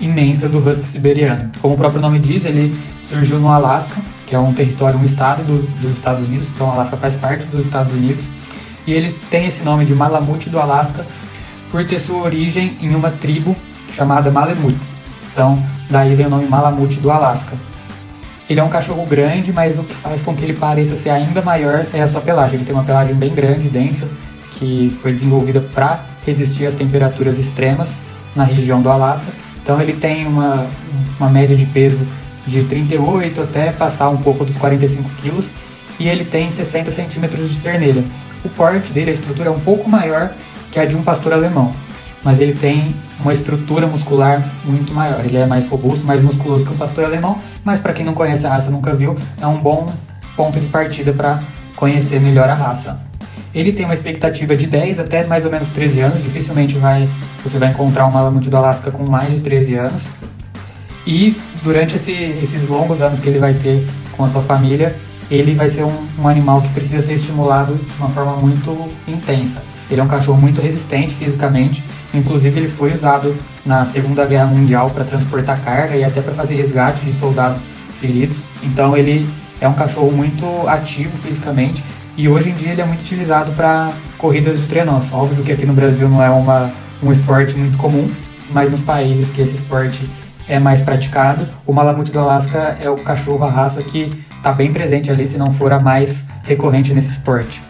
imensa 0.00 0.48
do 0.48 0.58
Husky 0.58 0.86
siberiano. 0.86 1.50
Como 1.60 1.74
o 1.74 1.76
próprio 1.76 2.00
nome 2.00 2.18
diz, 2.18 2.44
ele 2.44 2.76
surgiu 3.02 3.38
no 3.38 3.48
Alasca, 3.48 4.00
que 4.26 4.34
é 4.34 4.38
um 4.38 4.52
território, 4.52 4.98
um 4.98 5.04
estado 5.04 5.42
do, 5.44 5.62
dos 5.80 5.92
Estados 5.92 6.26
Unidos, 6.26 6.48
então 6.54 6.68
o 6.68 6.70
Alasca 6.70 6.96
faz 6.96 7.14
parte 7.16 7.46
dos 7.46 7.60
Estados 7.60 7.92
Unidos. 7.92 8.24
E 8.86 8.92
ele 8.92 9.12
tem 9.30 9.46
esse 9.46 9.62
nome 9.62 9.84
de 9.84 9.94
Malamute 9.94 10.50
do 10.50 10.58
Alasca 10.58 11.06
por 11.70 11.84
ter 11.86 11.98
sua 11.98 12.22
origem 12.22 12.76
em 12.80 12.94
uma 12.94 13.10
tribo 13.10 13.56
chamada 13.94 14.30
Malemutes. 14.30 14.98
Então, 15.32 15.62
daí 15.88 16.14
vem 16.14 16.26
o 16.26 16.30
nome 16.30 16.46
Malamute 16.46 17.00
do 17.00 17.10
Alasca. 17.10 17.56
Ele 18.48 18.60
é 18.60 18.62
um 18.62 18.68
cachorro 18.68 19.06
grande, 19.06 19.52
mas 19.52 19.78
o 19.78 19.84
que 19.84 19.94
faz 19.94 20.22
com 20.22 20.34
que 20.34 20.44
ele 20.44 20.52
pareça 20.52 20.96
ser 20.96 21.10
ainda 21.10 21.40
maior 21.40 21.86
é 21.94 22.02
a 22.02 22.06
sua 22.06 22.20
pelagem. 22.20 22.56
Ele 22.56 22.64
tem 22.64 22.74
uma 22.74 22.84
pelagem 22.84 23.14
bem 23.14 23.34
grande, 23.34 23.68
densa, 23.68 24.06
que 24.52 24.96
foi 25.00 25.12
desenvolvida 25.12 25.60
para 25.60 26.00
resistir 26.26 26.66
às 26.66 26.74
temperaturas 26.74 27.38
extremas 27.38 27.90
na 28.36 28.44
região 28.44 28.82
do 28.82 28.90
Alasca. 28.90 29.43
Então 29.64 29.80
ele 29.80 29.94
tem 29.94 30.26
uma, 30.26 30.66
uma 31.18 31.28
média 31.28 31.56
de 31.56 31.66
peso 31.66 32.06
de 32.46 32.62
38 32.64 33.40
até 33.40 33.72
passar 33.72 34.10
um 34.10 34.18
pouco 34.18 34.44
dos 34.44 34.56
45 34.58 35.08
quilos 35.20 35.46
e 35.98 36.06
ele 36.08 36.24
tem 36.24 36.50
60 36.50 36.92
centímetros 36.92 37.48
de 37.48 37.56
cernelha. 37.56 38.04
O 38.44 38.48
porte 38.50 38.92
dele, 38.92 39.10
a 39.10 39.14
estrutura 39.14 39.48
é 39.48 39.52
um 39.52 39.60
pouco 39.60 39.90
maior 39.90 40.32
que 40.70 40.78
a 40.78 40.84
de 40.84 40.94
um 40.94 41.02
pastor 41.02 41.32
alemão 41.32 41.74
mas 42.24 42.40
ele 42.40 42.54
tem 42.54 42.96
uma 43.20 43.32
estrutura 43.32 43.86
muscular 43.86 44.54
muito 44.64 44.94
maior. 44.94 45.24
Ele 45.24 45.36
é 45.36 45.46
mais 45.46 45.68
robusto, 45.68 46.04
mais 46.04 46.22
musculoso 46.22 46.64
que 46.64 46.72
o 46.72 46.76
pastor 46.76 47.04
alemão, 47.04 47.38
mas 47.62 47.80
para 47.80 47.92
quem 47.92 48.04
não 48.04 48.14
conhece 48.14 48.46
a 48.46 48.50
raça, 48.50 48.70
nunca 48.70 48.94
viu, 48.94 49.14
é 49.40 49.46
um 49.46 49.58
bom 49.58 49.86
ponto 50.34 50.58
de 50.58 50.66
partida 50.66 51.12
para 51.12 51.42
conhecer 51.76 52.18
melhor 52.18 52.48
a 52.48 52.54
raça. 52.54 52.98
Ele 53.54 53.72
tem 53.72 53.84
uma 53.84 53.94
expectativa 53.94 54.56
de 54.56 54.66
10 54.66 55.00
até 55.00 55.24
mais 55.26 55.44
ou 55.44 55.50
menos 55.50 55.68
13 55.68 56.00
anos, 56.00 56.22
dificilmente 56.22 56.76
vai, 56.76 57.08
você 57.42 57.58
vai 57.58 57.70
encontrar 57.70 58.06
um 58.06 58.10
Malamute 58.10 58.50
do 58.50 58.56
Alasca 58.56 58.90
com 58.90 59.08
mais 59.08 59.30
de 59.30 59.40
13 59.40 59.74
anos. 59.74 60.02
E 61.06 61.36
durante 61.62 61.96
esse, 61.96 62.12
esses 62.12 62.68
longos 62.68 63.00
anos 63.00 63.20
que 63.20 63.28
ele 63.28 63.38
vai 63.38 63.54
ter 63.54 63.86
com 64.16 64.24
a 64.24 64.28
sua 64.28 64.42
família, 64.42 64.96
ele 65.30 65.54
vai 65.54 65.68
ser 65.68 65.84
um, 65.84 66.08
um 66.18 66.26
animal 66.26 66.60
que 66.62 66.68
precisa 66.68 67.02
ser 67.02 67.14
estimulado 67.14 67.74
de 67.74 67.96
uma 67.98 68.08
forma 68.08 68.36
muito 68.36 68.90
intensa. 69.06 69.62
Ele 69.90 70.00
é 70.00 70.04
um 70.04 70.08
cachorro 70.08 70.40
muito 70.40 70.60
resistente 70.60 71.14
fisicamente, 71.14 71.84
Inclusive, 72.14 72.60
ele 72.60 72.68
foi 72.68 72.92
usado 72.92 73.36
na 73.66 73.84
Segunda 73.84 74.24
Guerra 74.24 74.46
Mundial 74.46 74.88
para 74.90 75.04
transportar 75.04 75.60
carga 75.60 75.96
e 75.96 76.04
até 76.04 76.22
para 76.22 76.32
fazer 76.32 76.54
resgate 76.54 77.04
de 77.04 77.12
soldados 77.12 77.66
feridos. 78.00 78.38
Então, 78.62 78.96
ele 78.96 79.28
é 79.60 79.66
um 79.66 79.74
cachorro 79.74 80.12
muito 80.12 80.46
ativo 80.68 81.16
fisicamente 81.16 81.82
e 82.16 82.28
hoje 82.28 82.50
em 82.50 82.54
dia 82.54 82.72
ele 82.72 82.80
é 82.80 82.84
muito 82.84 83.00
utilizado 83.00 83.52
para 83.52 83.90
corridas 84.18 84.60
de 84.60 84.66
trenós. 84.66 85.12
Óbvio 85.12 85.44
que 85.44 85.52
aqui 85.52 85.66
no 85.66 85.72
Brasil 85.72 86.08
não 86.08 86.22
é 86.22 86.30
uma, 86.30 86.70
um 87.02 87.10
esporte 87.10 87.56
muito 87.56 87.76
comum, 87.76 88.10
mas 88.50 88.70
nos 88.70 88.82
países 88.82 89.30
que 89.30 89.40
esse 89.40 89.54
esporte 89.54 90.08
é 90.46 90.58
mais 90.58 90.82
praticado, 90.82 91.46
o 91.66 91.72
Malamute 91.72 92.12
do 92.12 92.18
Alasca 92.18 92.76
é 92.80 92.88
o 92.88 93.02
cachorro, 93.02 93.44
a 93.44 93.50
raça 93.50 93.82
que 93.82 94.22
está 94.36 94.52
bem 94.52 94.72
presente 94.72 95.10
ali, 95.10 95.26
se 95.26 95.38
não 95.38 95.50
for 95.50 95.72
a 95.72 95.80
mais 95.80 96.24
recorrente 96.42 96.92
nesse 96.92 97.10
esporte. 97.10 97.62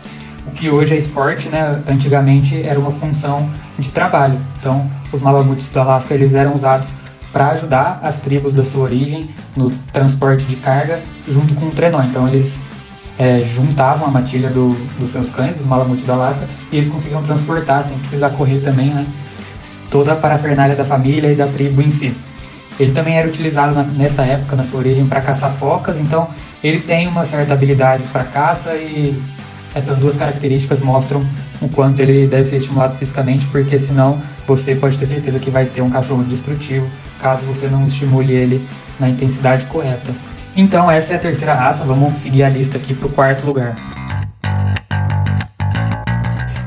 O 0.47 0.51
que 0.51 0.69
hoje 0.69 0.95
é 0.95 0.99
esporte, 0.99 1.49
né, 1.49 1.81
antigamente 1.89 2.63
era 2.63 2.79
uma 2.79 2.91
função 2.91 3.49
de 3.79 3.91
trabalho. 3.91 4.39
Então, 4.59 4.91
os 5.13 5.23
Malamutes 5.23 5.67
do 5.69 5.81
Alasca 5.81 6.15
eles 6.15 6.35
eram 6.35 6.55
usados 6.55 6.89
para 7.33 7.49
ajudar 7.51 8.01
as 8.03 8.19
tribos 8.19 8.53
da 8.53 8.65
sua 8.65 8.83
origem 8.83 9.31
no 9.57 9.71
transporte 9.93 10.45
de 10.45 10.57
carga 10.57 11.01
junto 11.29 11.55
com 11.55 11.67
o 11.67 11.71
trenó. 11.71 12.03
Então, 12.03 12.29
eles 12.29 12.59
é, 13.19 13.39
juntavam 13.39 14.07
a 14.07 14.11
matilha 14.11 14.51
do, 14.51 14.71
dos 14.99 15.11
seus 15.11 15.31
cães, 15.31 15.57
dos 15.57 15.67
Malamute 15.67 16.05
do 16.05 16.13
Alasca, 16.13 16.47
e 16.71 16.77
eles 16.77 16.89
conseguiam 16.89 17.23
transportar, 17.23 17.85
sem 17.85 17.99
precisar 17.99 18.31
correr 18.31 18.61
também, 18.61 18.89
né? 18.91 19.07
Toda 19.91 20.13
a 20.13 20.17
parafernália 20.17 20.75
da 20.75 20.85
família 20.85 21.31
e 21.31 21.37
da 21.37 21.47
tribo 21.47 21.81
em 21.81 21.91
si. 21.91 22.15
Ele 22.79 22.93
também 22.93 23.17
era 23.17 23.29
utilizado 23.29 23.75
na, 23.75 23.85
nessa 23.85 24.23
época, 24.23 24.57
na 24.57 24.65
sua 24.65 24.81
origem, 24.81 25.07
para 25.07 25.21
caçar 25.21 25.53
focas, 25.53 26.01
então 26.01 26.29
ele 26.63 26.81
tem 26.81 27.07
uma 27.07 27.25
certa 27.25 27.55
habilidade 27.55 28.03
para 28.13 28.25
caça 28.25 28.75
e 28.75 29.21
essas 29.75 29.99
duas 29.99 30.17
características 30.17 30.81
mostram 30.81 31.25
o 31.61 31.69
quanto 31.69 32.01
ele 32.01 32.27
deve 32.27 32.47
ser 32.47 32.57
estimulado 32.57 32.97
fisicamente, 32.97 33.47
porque 33.49 33.79
senão 33.79 34.21
você 34.47 34.75
pode 34.75 34.97
ter 34.99 35.07
certeza 35.07 35.39
que 35.39 35.51
vai 35.51 35.67
ter 35.67 35.83
um 35.83 35.91
cachorro 35.91 36.25
destrutivo 36.25 36.89
caso 37.21 37.47
você 37.47 37.67
não 37.69 37.87
estimule 37.87 38.33
ele 38.33 38.69
na 39.01 39.09
intensidade 39.09 39.67
correta. 39.67 40.13
Então 40.57 40.89
essa 40.89 41.15
é 41.15 41.17
a 41.17 41.19
terceira 41.19 41.53
raça, 41.53 41.85
vamos 41.85 42.17
seguir 42.21 42.45
a 42.45 42.49
lista 42.49 42.77
aqui 42.77 42.95
para 42.95 43.09
o 43.09 43.11
quarto 43.11 43.45
lugar. 43.45 43.77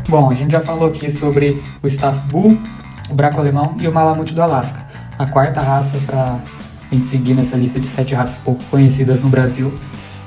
Bom, 0.09 0.29
a 0.29 0.33
gente 0.33 0.51
já 0.51 0.59
falou 0.59 0.89
aqui 0.89 1.09
sobre 1.09 1.61
o 1.81 1.87
Staff 1.87 2.19
Bull, 2.27 2.57
o 3.09 3.13
Braco 3.13 3.39
Alemão 3.39 3.77
e 3.79 3.87
o 3.87 3.93
Malamute 3.93 4.33
do 4.33 4.41
Alasca. 4.41 4.81
A 5.17 5.25
quarta 5.25 5.61
raça 5.61 5.97
para 6.05 6.37
a 6.91 6.93
gente 6.93 7.07
seguir 7.07 7.33
nessa 7.33 7.55
lista 7.55 7.79
de 7.79 7.87
sete 7.87 8.13
raças 8.13 8.39
pouco 8.39 8.61
conhecidas 8.65 9.21
no 9.21 9.29
Brasil 9.29 9.73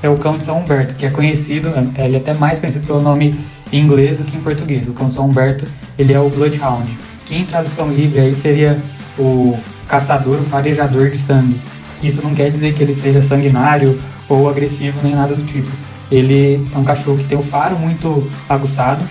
é 0.02 0.08
o 0.08 0.16
Cão 0.16 0.38
de 0.38 0.44
São 0.44 0.58
Humberto, 0.58 0.94
que 0.94 1.04
é 1.04 1.10
conhecido, 1.10 1.68
ele 1.98 2.16
é 2.16 2.18
até 2.18 2.32
mais 2.32 2.58
conhecido 2.58 2.86
pelo 2.86 3.02
nome 3.02 3.38
em 3.70 3.78
inglês 3.78 4.16
do 4.16 4.24
que 4.24 4.38
em 4.38 4.40
português. 4.40 4.88
O 4.88 4.94
Cão 4.94 5.08
de 5.08 5.14
São 5.14 5.26
Humberto, 5.26 5.66
ele 5.98 6.14
é 6.14 6.18
o 6.18 6.30
Bloodhound, 6.30 6.90
que 7.26 7.36
em 7.36 7.44
tradução 7.44 7.92
livre 7.92 8.20
aí 8.20 8.34
seria 8.34 8.78
o 9.18 9.58
caçador, 9.86 10.36
o 10.36 10.44
farejador 10.44 11.10
de 11.10 11.18
sangue. 11.18 11.60
Isso 12.02 12.22
não 12.22 12.34
quer 12.34 12.50
dizer 12.50 12.74
que 12.74 12.82
ele 12.82 12.94
seja 12.94 13.20
sanguinário 13.20 13.98
ou 14.28 14.48
agressivo 14.48 15.00
nem 15.02 15.14
nada 15.14 15.34
do 15.34 15.44
tipo. 15.44 15.70
Ele 16.10 16.66
é 16.74 16.78
um 16.78 16.84
cachorro 16.84 17.18
que 17.18 17.24
tem 17.24 17.38
o 17.38 17.42
faro 17.42 17.78
muito 17.78 18.28
aguçado 18.48 19.04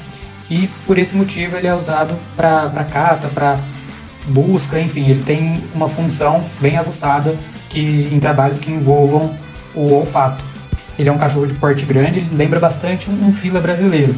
e 0.50 0.68
por 0.88 0.98
esse 0.98 1.16
motivo 1.16 1.56
ele 1.56 1.68
é 1.68 1.76
usado 1.76 2.16
para 2.36 2.84
caça, 2.86 3.28
para 3.28 3.60
busca, 4.28 4.80
enfim, 4.80 5.10
ele 5.10 5.24
tem 5.24 5.64
uma 5.74 5.88
função 5.88 6.46
bem 6.60 6.78
aguçada 6.78 7.36
que 7.70 8.10
em 8.12 8.20
trabalhos 8.20 8.60
que 8.60 8.72
envolvam 8.72 9.34
o 9.76 9.94
olfato. 9.94 10.44
Ele 10.98 11.08
é 11.08 11.12
um 11.12 11.18
cachorro 11.18 11.48
de 11.48 11.54
porte 11.54 11.86
grande, 11.86 12.20
ele 12.20 12.30
lembra 12.36 12.60
bastante 12.60 13.10
um, 13.10 13.28
um 13.28 13.32
fila 13.32 13.62
brasileiro. 13.62 14.16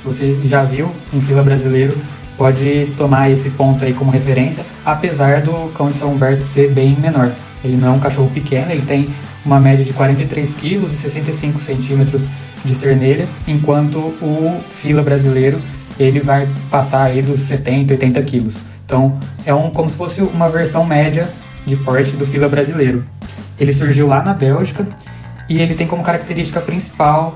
Se 0.00 0.04
você 0.04 0.40
já 0.44 0.64
viu 0.64 0.90
um 1.12 1.20
fila 1.20 1.42
brasileiro, 1.42 1.96
pode 2.36 2.92
tomar 2.96 3.30
esse 3.30 3.50
ponto 3.50 3.84
aí 3.84 3.92
como 3.92 4.10
referência, 4.10 4.64
apesar 4.84 5.42
do 5.42 5.72
cão 5.74 5.90
de 5.90 5.98
São 5.98 6.12
Humberto 6.12 6.42
ser 6.42 6.70
bem 6.72 6.96
menor. 6.98 7.30
Ele 7.64 7.76
não 7.76 7.88
é 7.88 7.90
um 7.90 7.98
cachorro 7.98 8.30
pequeno, 8.30 8.70
ele 8.70 8.82
tem 8.82 9.08
uma 9.44 9.58
média 9.58 9.84
de 9.84 9.92
43 9.92 10.54
kg 10.54 10.86
e 10.86 10.88
65 10.90 11.58
centímetros 11.60 12.26
de 12.64 12.74
cernelha, 12.74 13.26
enquanto 13.46 13.98
o 13.98 14.62
fila 14.70 15.02
brasileiro 15.02 15.60
ele 15.98 16.20
vai 16.20 16.48
passar 16.70 17.04
aí 17.04 17.22
dos 17.22 17.40
70, 17.40 17.94
80 17.94 18.22
quilos. 18.22 18.58
Então 18.84 19.18
é 19.46 19.54
um, 19.54 19.70
como 19.70 19.88
se 19.88 19.96
fosse 19.96 20.20
uma 20.22 20.48
versão 20.48 20.84
média 20.84 21.28
de 21.66 21.76
porte 21.76 22.12
do 22.12 22.26
fila 22.26 22.48
brasileiro. 22.48 23.04
Ele 23.58 23.72
surgiu 23.72 24.06
lá 24.06 24.22
na 24.22 24.34
Bélgica 24.34 24.86
e 25.48 25.60
ele 25.60 25.74
tem 25.74 25.86
como 25.86 26.02
característica 26.02 26.60
principal 26.60 27.34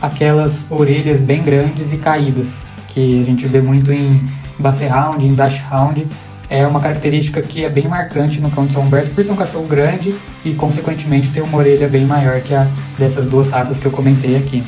aquelas 0.00 0.64
orelhas 0.70 1.20
bem 1.20 1.42
grandes 1.42 1.92
e 1.92 1.98
caídas, 1.98 2.64
que 2.88 3.20
a 3.20 3.24
gente 3.24 3.46
vê 3.46 3.60
muito 3.60 3.92
em 3.92 4.18
Basset 4.58 4.90
Hound, 4.90 5.24
em 5.24 5.34
Dash 5.34 5.60
Hound, 5.70 6.06
é 6.50 6.66
uma 6.66 6.80
característica 6.80 7.40
que 7.40 7.64
é 7.64 7.70
bem 7.70 7.86
marcante 7.86 8.40
no 8.40 8.50
cão 8.50 8.66
de 8.66 8.72
São 8.72 8.82
Humberto, 8.82 9.12
por 9.12 9.24
ser 9.24 9.30
um 9.30 9.36
cachorro 9.36 9.66
grande 9.66 10.12
e, 10.44 10.52
consequentemente, 10.52 11.30
ter 11.30 11.40
uma 11.42 11.56
orelha 11.56 11.88
bem 11.88 12.04
maior 12.04 12.40
que 12.40 12.52
a 12.52 12.68
dessas 12.98 13.26
duas 13.26 13.50
raças 13.50 13.78
que 13.78 13.86
eu 13.86 13.92
comentei 13.92 14.36
aqui. 14.36 14.64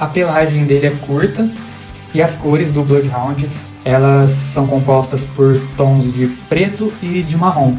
A 0.00 0.06
pelagem 0.06 0.64
dele 0.64 0.86
é 0.86 0.90
curta 1.06 1.48
e 2.14 2.22
as 2.22 2.34
cores 2.34 2.72
do 2.72 2.82
Bloodhound 2.82 3.48
elas 3.84 4.30
são 4.30 4.66
compostas 4.66 5.22
por 5.36 5.60
tons 5.76 6.12
de 6.12 6.26
preto 6.48 6.92
e 7.02 7.22
de 7.22 7.36
marrom. 7.36 7.74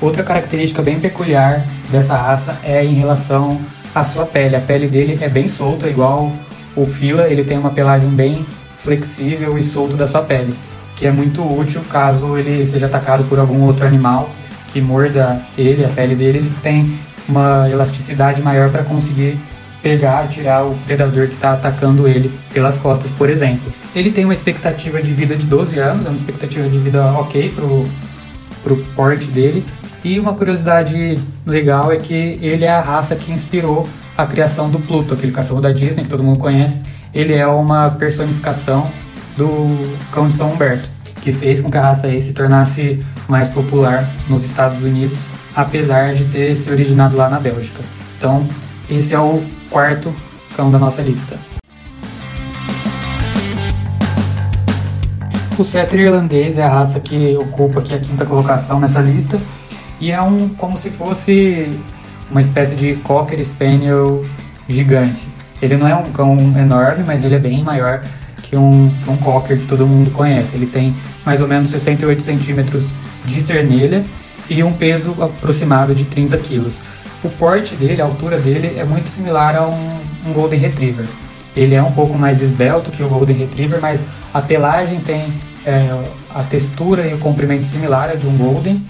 Outra 0.00 0.24
característica 0.24 0.82
bem 0.82 0.98
peculiar 0.98 1.64
dessa 1.90 2.16
raça 2.16 2.58
é 2.64 2.84
em 2.84 2.94
relação 2.94 3.60
à 3.94 4.02
sua 4.02 4.26
pele. 4.26 4.56
A 4.56 4.60
pele 4.60 4.88
dele 4.88 5.18
é 5.20 5.28
bem 5.28 5.46
solta, 5.46 5.88
igual 5.88 6.32
o 6.74 6.84
fila, 6.84 7.28
ele 7.28 7.44
tem 7.44 7.58
uma 7.58 7.70
pelagem 7.70 8.10
bem 8.10 8.44
flexível 8.76 9.58
e 9.58 9.62
solta 9.62 9.96
da 9.96 10.08
sua 10.08 10.22
pele 10.22 10.54
que 11.00 11.06
é 11.06 11.10
muito 11.10 11.42
útil 11.42 11.80
caso 11.88 12.36
ele 12.36 12.66
seja 12.66 12.84
atacado 12.84 13.24
por 13.24 13.38
algum 13.38 13.62
outro 13.62 13.86
animal 13.86 14.28
que 14.70 14.82
morda 14.82 15.42
ele, 15.56 15.82
a 15.82 15.88
pele 15.88 16.14
dele, 16.14 16.38
ele 16.40 16.52
tem 16.62 16.98
uma 17.26 17.66
elasticidade 17.70 18.42
maior 18.42 18.68
para 18.68 18.84
conseguir 18.84 19.38
pegar, 19.82 20.28
tirar 20.28 20.62
o 20.66 20.76
predador 20.84 21.28
que 21.28 21.34
está 21.34 21.54
atacando 21.54 22.06
ele 22.06 22.30
pelas 22.52 22.76
costas, 22.76 23.10
por 23.12 23.30
exemplo. 23.30 23.72
Ele 23.96 24.10
tem 24.10 24.26
uma 24.26 24.34
expectativa 24.34 25.02
de 25.02 25.14
vida 25.14 25.34
de 25.34 25.46
12 25.46 25.78
anos, 25.78 26.04
é 26.04 26.10
uma 26.10 26.16
expectativa 26.16 26.68
de 26.68 26.78
vida 26.78 27.02
ok 27.12 27.48
pro, 27.48 27.86
pro 28.62 28.76
porte 28.94 29.24
dele. 29.28 29.64
E 30.04 30.20
uma 30.20 30.34
curiosidade 30.34 31.18
legal 31.46 31.90
é 31.90 31.96
que 31.96 32.38
ele 32.42 32.66
é 32.66 32.72
a 32.72 32.82
raça 32.82 33.16
que 33.16 33.32
inspirou 33.32 33.88
a 34.18 34.26
criação 34.26 34.68
do 34.68 34.78
Pluto, 34.78 35.14
aquele 35.14 35.32
cachorro 35.32 35.62
da 35.62 35.72
Disney 35.72 36.04
que 36.04 36.10
todo 36.10 36.22
mundo 36.22 36.38
conhece. 36.38 36.82
Ele 37.14 37.34
é 37.34 37.46
uma 37.46 37.88
personificação 37.88 38.92
do 39.40 39.96
cão 40.12 40.28
de 40.28 40.34
São 40.34 40.50
Humberto, 40.50 40.90
que 41.22 41.32
fez 41.32 41.62
com 41.62 41.70
que 41.70 41.78
a 41.78 41.80
raça 41.80 42.08
aí 42.08 42.20
se 42.20 42.34
tornasse 42.34 43.00
mais 43.26 43.48
popular 43.48 44.06
nos 44.28 44.44
Estados 44.44 44.82
Unidos, 44.82 45.18
apesar 45.56 46.12
de 46.12 46.26
ter 46.26 46.54
se 46.58 46.70
originado 46.70 47.16
lá 47.16 47.30
na 47.30 47.40
Bélgica. 47.40 47.80
Então, 48.18 48.46
esse 48.90 49.14
é 49.14 49.18
o 49.18 49.42
quarto 49.70 50.14
cão 50.54 50.70
da 50.70 50.78
nossa 50.78 51.00
lista. 51.00 51.38
O 55.58 55.64
Setter 55.64 56.00
irlandês 56.00 56.58
é 56.58 56.62
a 56.62 56.68
raça 56.68 57.00
que 57.00 57.34
ocupa 57.38 57.80
aqui 57.80 57.94
a 57.94 57.98
quinta 57.98 58.26
colocação 58.26 58.78
nessa 58.78 59.00
lista 59.00 59.40
e 59.98 60.10
é 60.10 60.20
um 60.20 60.50
como 60.50 60.76
se 60.76 60.90
fosse 60.90 61.70
uma 62.30 62.42
espécie 62.42 62.76
de 62.76 62.96
Cocker 62.96 63.42
Spaniel 63.42 64.22
gigante. 64.68 65.26
Ele 65.62 65.78
não 65.78 65.88
é 65.88 65.94
um 65.94 66.12
cão 66.12 66.36
enorme, 66.58 67.04
mas 67.06 67.24
ele 67.24 67.34
é 67.34 67.38
bem 67.38 67.62
maior 67.62 68.02
que 68.50 68.56
um, 68.56 68.92
um 69.06 69.16
cocker 69.16 69.58
que 69.58 69.66
todo 69.66 69.86
mundo 69.86 70.10
conhece. 70.10 70.56
Ele 70.56 70.66
tem 70.66 70.94
mais 71.24 71.40
ou 71.40 71.46
menos 71.46 71.70
68 71.70 72.20
centímetros 72.20 72.88
de 73.24 73.40
cernelha 73.40 74.04
e 74.48 74.62
um 74.64 74.72
peso 74.72 75.16
aproximado 75.22 75.94
de 75.94 76.04
30 76.04 76.36
quilos. 76.38 76.78
O 77.22 77.28
porte 77.28 77.76
dele, 77.76 78.02
a 78.02 78.04
altura 78.04 78.38
dele 78.38 78.74
é 78.76 78.84
muito 78.84 79.08
similar 79.08 79.54
a 79.54 79.68
um, 79.68 80.00
um 80.26 80.32
Golden 80.32 80.58
Retriever. 80.58 81.06
Ele 81.56 81.74
é 81.74 81.82
um 81.82 81.92
pouco 81.92 82.18
mais 82.18 82.42
esbelto 82.42 82.90
que 82.90 83.02
o 83.02 83.08
Golden 83.08 83.36
Retriever, 83.36 83.80
mas 83.80 84.04
a 84.34 84.40
pelagem 84.40 85.00
tem 85.00 85.32
é, 85.64 85.88
a 86.34 86.42
textura 86.42 87.06
e 87.06 87.14
o 87.14 87.18
comprimento 87.18 87.66
similar 87.66 88.10
a 88.10 88.14
de 88.14 88.26
um 88.26 88.36
Golden, 88.36 88.80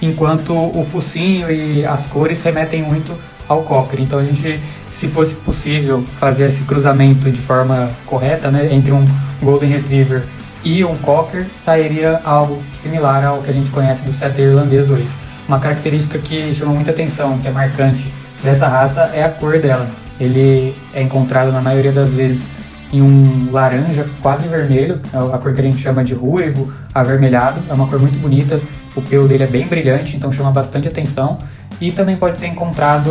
enquanto 0.00 0.52
o 0.54 0.84
focinho 0.84 1.50
e 1.50 1.84
as 1.84 2.06
cores 2.06 2.42
remetem 2.42 2.82
muito 2.82 3.16
ao 3.48 3.62
Cocker. 3.62 4.00
Então 4.00 4.18
a 4.18 4.24
gente, 4.24 4.60
se 4.90 5.08
fosse 5.08 5.34
possível 5.34 6.04
fazer 6.18 6.48
esse 6.48 6.64
cruzamento 6.64 7.30
de 7.30 7.40
forma 7.40 7.90
correta, 8.06 8.50
né, 8.50 8.68
entre 8.72 8.92
um 8.92 9.04
Golden 9.42 9.70
Retriever 9.70 10.24
e 10.64 10.84
um 10.84 10.96
Cocker, 10.98 11.46
sairia 11.56 12.20
algo 12.24 12.62
similar 12.74 13.24
ao 13.24 13.40
que 13.42 13.50
a 13.50 13.52
gente 13.52 13.70
conhece 13.70 14.04
do 14.04 14.12
setter 14.12 14.46
irlandês 14.50 14.90
hoje. 14.90 15.08
Uma 15.46 15.58
característica 15.58 16.18
que 16.18 16.54
chama 16.54 16.74
muita 16.74 16.90
atenção, 16.90 17.38
que 17.38 17.48
é 17.48 17.50
marcante 17.50 18.12
dessa 18.42 18.68
raça, 18.68 19.10
é 19.14 19.24
a 19.24 19.30
cor 19.30 19.58
dela. 19.58 19.88
Ele 20.20 20.74
é 20.92 21.02
encontrado 21.02 21.50
na 21.50 21.62
maioria 21.62 21.92
das 21.92 22.10
vezes 22.10 22.46
em 22.92 23.00
um 23.02 23.50
laranja 23.50 24.06
quase 24.20 24.48
vermelho, 24.48 25.00
é 25.12 25.16
a 25.16 25.38
cor 25.38 25.54
que 25.54 25.60
a 25.60 25.64
gente 25.64 25.78
chama 25.78 26.02
de 26.02 26.14
ruivo 26.14 26.72
avermelhado. 26.94 27.62
É 27.68 27.72
uma 27.72 27.86
cor 27.86 27.98
muito 27.98 28.18
bonita, 28.18 28.60
o 28.98 29.02
pelo 29.02 29.28
dele 29.28 29.44
é 29.44 29.46
bem 29.46 29.66
brilhante, 29.66 30.16
então 30.16 30.30
chama 30.30 30.50
bastante 30.50 30.88
atenção. 30.88 31.38
E 31.80 31.92
também 31.92 32.16
pode 32.16 32.38
ser 32.38 32.46
encontrado 32.48 33.10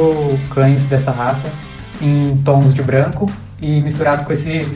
cães 0.49 0.85
dessa 0.85 1.11
raça 1.11 1.49
em 2.01 2.37
tons 2.43 2.73
de 2.73 2.83
branco 2.83 3.31
e 3.61 3.81
misturado 3.81 4.23
com 4.23 4.33
esse 4.33 4.67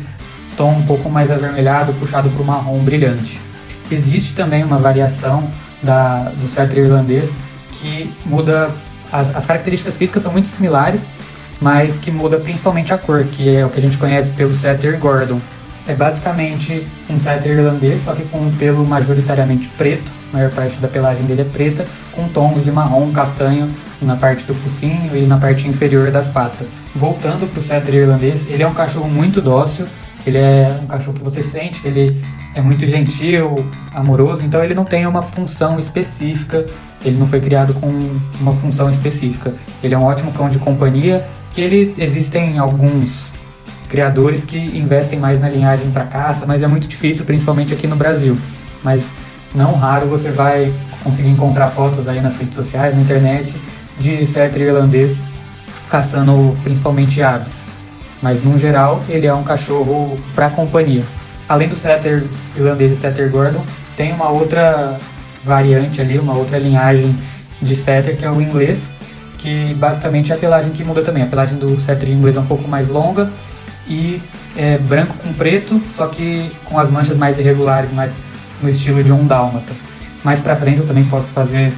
tom 0.55 0.71
um 0.71 0.85
pouco 0.85 1.09
mais 1.09 1.29
avermelhado, 1.29 1.93
puxado 1.93 2.29
para 2.29 2.41
o 2.41 2.45
marrom 2.45 2.79
brilhante. 2.83 3.39
Existe 3.91 4.33
também 4.33 4.63
uma 4.63 4.77
variação 4.77 5.49
da, 5.83 6.31
do 6.39 6.47
setter 6.47 6.85
irlandês 6.85 7.33
que 7.71 8.13
muda, 8.25 8.71
as, 9.11 9.35
as 9.35 9.45
características 9.45 9.97
físicas 9.97 10.23
são 10.23 10.31
muito 10.31 10.47
similares, 10.47 11.05
mas 11.59 11.97
que 11.97 12.09
muda 12.09 12.37
principalmente 12.37 12.93
a 12.93 12.97
cor, 12.97 13.23
que 13.23 13.53
é 13.55 13.65
o 13.65 13.69
que 13.69 13.77
a 13.77 13.81
gente 13.81 13.97
conhece 13.97 14.31
pelo 14.33 14.53
setter 14.53 14.97
Gordon. 14.99 15.39
É 15.87 15.95
basicamente 15.95 16.85
um 17.09 17.17
setter 17.17 17.57
irlandês, 17.57 18.01
só 18.01 18.13
que 18.13 18.23
com 18.23 18.39
um 18.39 18.51
pelo 18.51 18.85
majoritariamente 18.85 19.67
preto, 19.69 20.11
a 20.31 20.37
maior 20.37 20.51
parte 20.51 20.77
da 20.79 20.87
pelagem 20.87 21.25
dele 21.25 21.41
é 21.41 21.45
preta, 21.45 21.85
com 22.11 22.27
tons 22.27 22.63
de 22.63 22.71
marrom, 22.71 23.11
castanho 23.11 23.69
na 24.01 24.15
parte 24.15 24.43
do 24.45 24.53
focinho 24.53 25.15
e 25.15 25.23
na 25.23 25.37
parte 25.37 25.67
inferior 25.67 26.11
das 26.11 26.29
patas. 26.29 26.73
Voltando 26.95 27.49
para 27.49 27.59
o 27.59 27.61
setter 27.61 27.95
irlandês, 27.95 28.47
ele 28.47 28.63
é 28.63 28.67
um 28.67 28.73
cachorro 28.73 29.09
muito 29.09 29.41
dócil, 29.41 29.85
ele 30.25 30.37
é 30.37 30.79
um 30.81 30.87
cachorro 30.87 31.17
que 31.17 31.23
você 31.23 31.41
sente 31.41 31.81
que 31.81 31.87
ele 31.87 32.23
é 32.53 32.61
muito 32.61 32.85
gentil, 32.85 33.69
amoroso, 33.93 34.43
então 34.45 34.63
ele 34.63 34.73
não 34.73 34.85
tem 34.85 35.05
uma 35.07 35.21
função 35.21 35.79
específica, 35.79 36.65
ele 37.03 37.17
não 37.17 37.27
foi 37.27 37.39
criado 37.39 37.73
com 37.73 37.87
uma 38.39 38.53
função 38.53 38.89
específica. 38.89 39.53
Ele 39.83 39.95
é 39.95 39.97
um 39.97 40.03
ótimo 40.03 40.31
cão 40.31 40.49
de 40.49 40.59
companhia, 40.59 41.25
ele 41.57 41.93
existem 41.97 42.57
alguns 42.59 43.31
criadores 43.91 44.45
que 44.45 44.57
investem 44.57 45.19
mais 45.19 45.41
na 45.41 45.49
linhagem 45.49 45.91
para 45.91 46.05
caça, 46.05 46.45
mas 46.45 46.63
é 46.63 46.67
muito 46.67 46.87
difícil, 46.87 47.25
principalmente 47.25 47.73
aqui 47.73 47.85
no 47.85 47.97
Brasil. 47.97 48.37
Mas 48.81 49.11
não 49.53 49.73
raro 49.73 50.07
você 50.07 50.31
vai 50.31 50.73
conseguir 51.03 51.27
encontrar 51.27 51.67
fotos 51.67 52.07
aí 52.07 52.21
nas 52.21 52.37
redes 52.37 52.55
sociais, 52.55 52.95
na 52.95 53.01
internet, 53.01 53.53
de 53.99 54.25
setter 54.25 54.61
irlandês 54.61 55.19
caçando 55.89 56.57
principalmente 56.63 57.21
aves. 57.21 57.63
Mas 58.21 58.41
no 58.41 58.57
geral, 58.57 59.01
ele 59.09 59.27
é 59.27 59.33
um 59.33 59.43
cachorro 59.43 60.17
para 60.33 60.49
companhia. 60.49 61.03
Além 61.49 61.67
do 61.67 61.75
setter 61.75 62.23
irlandês 62.55 62.93
e 62.93 62.95
setter 62.95 63.29
gordon, 63.29 63.65
tem 63.97 64.13
uma 64.13 64.29
outra 64.29 64.97
variante 65.43 65.99
ali, 65.99 66.17
uma 66.17 66.37
outra 66.37 66.57
linhagem 66.57 67.13
de 67.61 67.75
setter 67.75 68.15
que 68.15 68.23
é 68.23 68.31
o 68.31 68.41
inglês, 68.41 68.89
que 69.37 69.73
basicamente 69.73 70.31
é 70.31 70.35
a 70.35 70.37
pelagem 70.37 70.71
que 70.71 70.81
muda 70.81 71.01
também. 71.01 71.23
A 71.23 71.27
pelagem 71.27 71.57
do 71.57 71.77
setter 71.81 72.09
inglês 72.09 72.37
é 72.37 72.39
um 72.39 72.45
pouco 72.45 72.69
mais 72.69 72.87
longa 72.87 73.29
e 73.87 74.21
é 74.55 74.77
branco 74.77 75.13
com 75.17 75.33
preto, 75.33 75.81
só 75.89 76.07
que 76.07 76.51
com 76.65 76.77
as 76.77 76.89
manchas 76.89 77.17
mais 77.17 77.39
irregulares, 77.39 77.91
mais 77.91 78.15
no 78.61 78.69
estilo 78.69 79.03
de 79.03 79.11
um 79.11 79.25
dálmata. 79.25 79.73
Mais 80.23 80.41
para 80.41 80.55
frente 80.55 80.79
eu 80.79 80.85
também 80.85 81.03
posso 81.05 81.31
fazer 81.31 81.73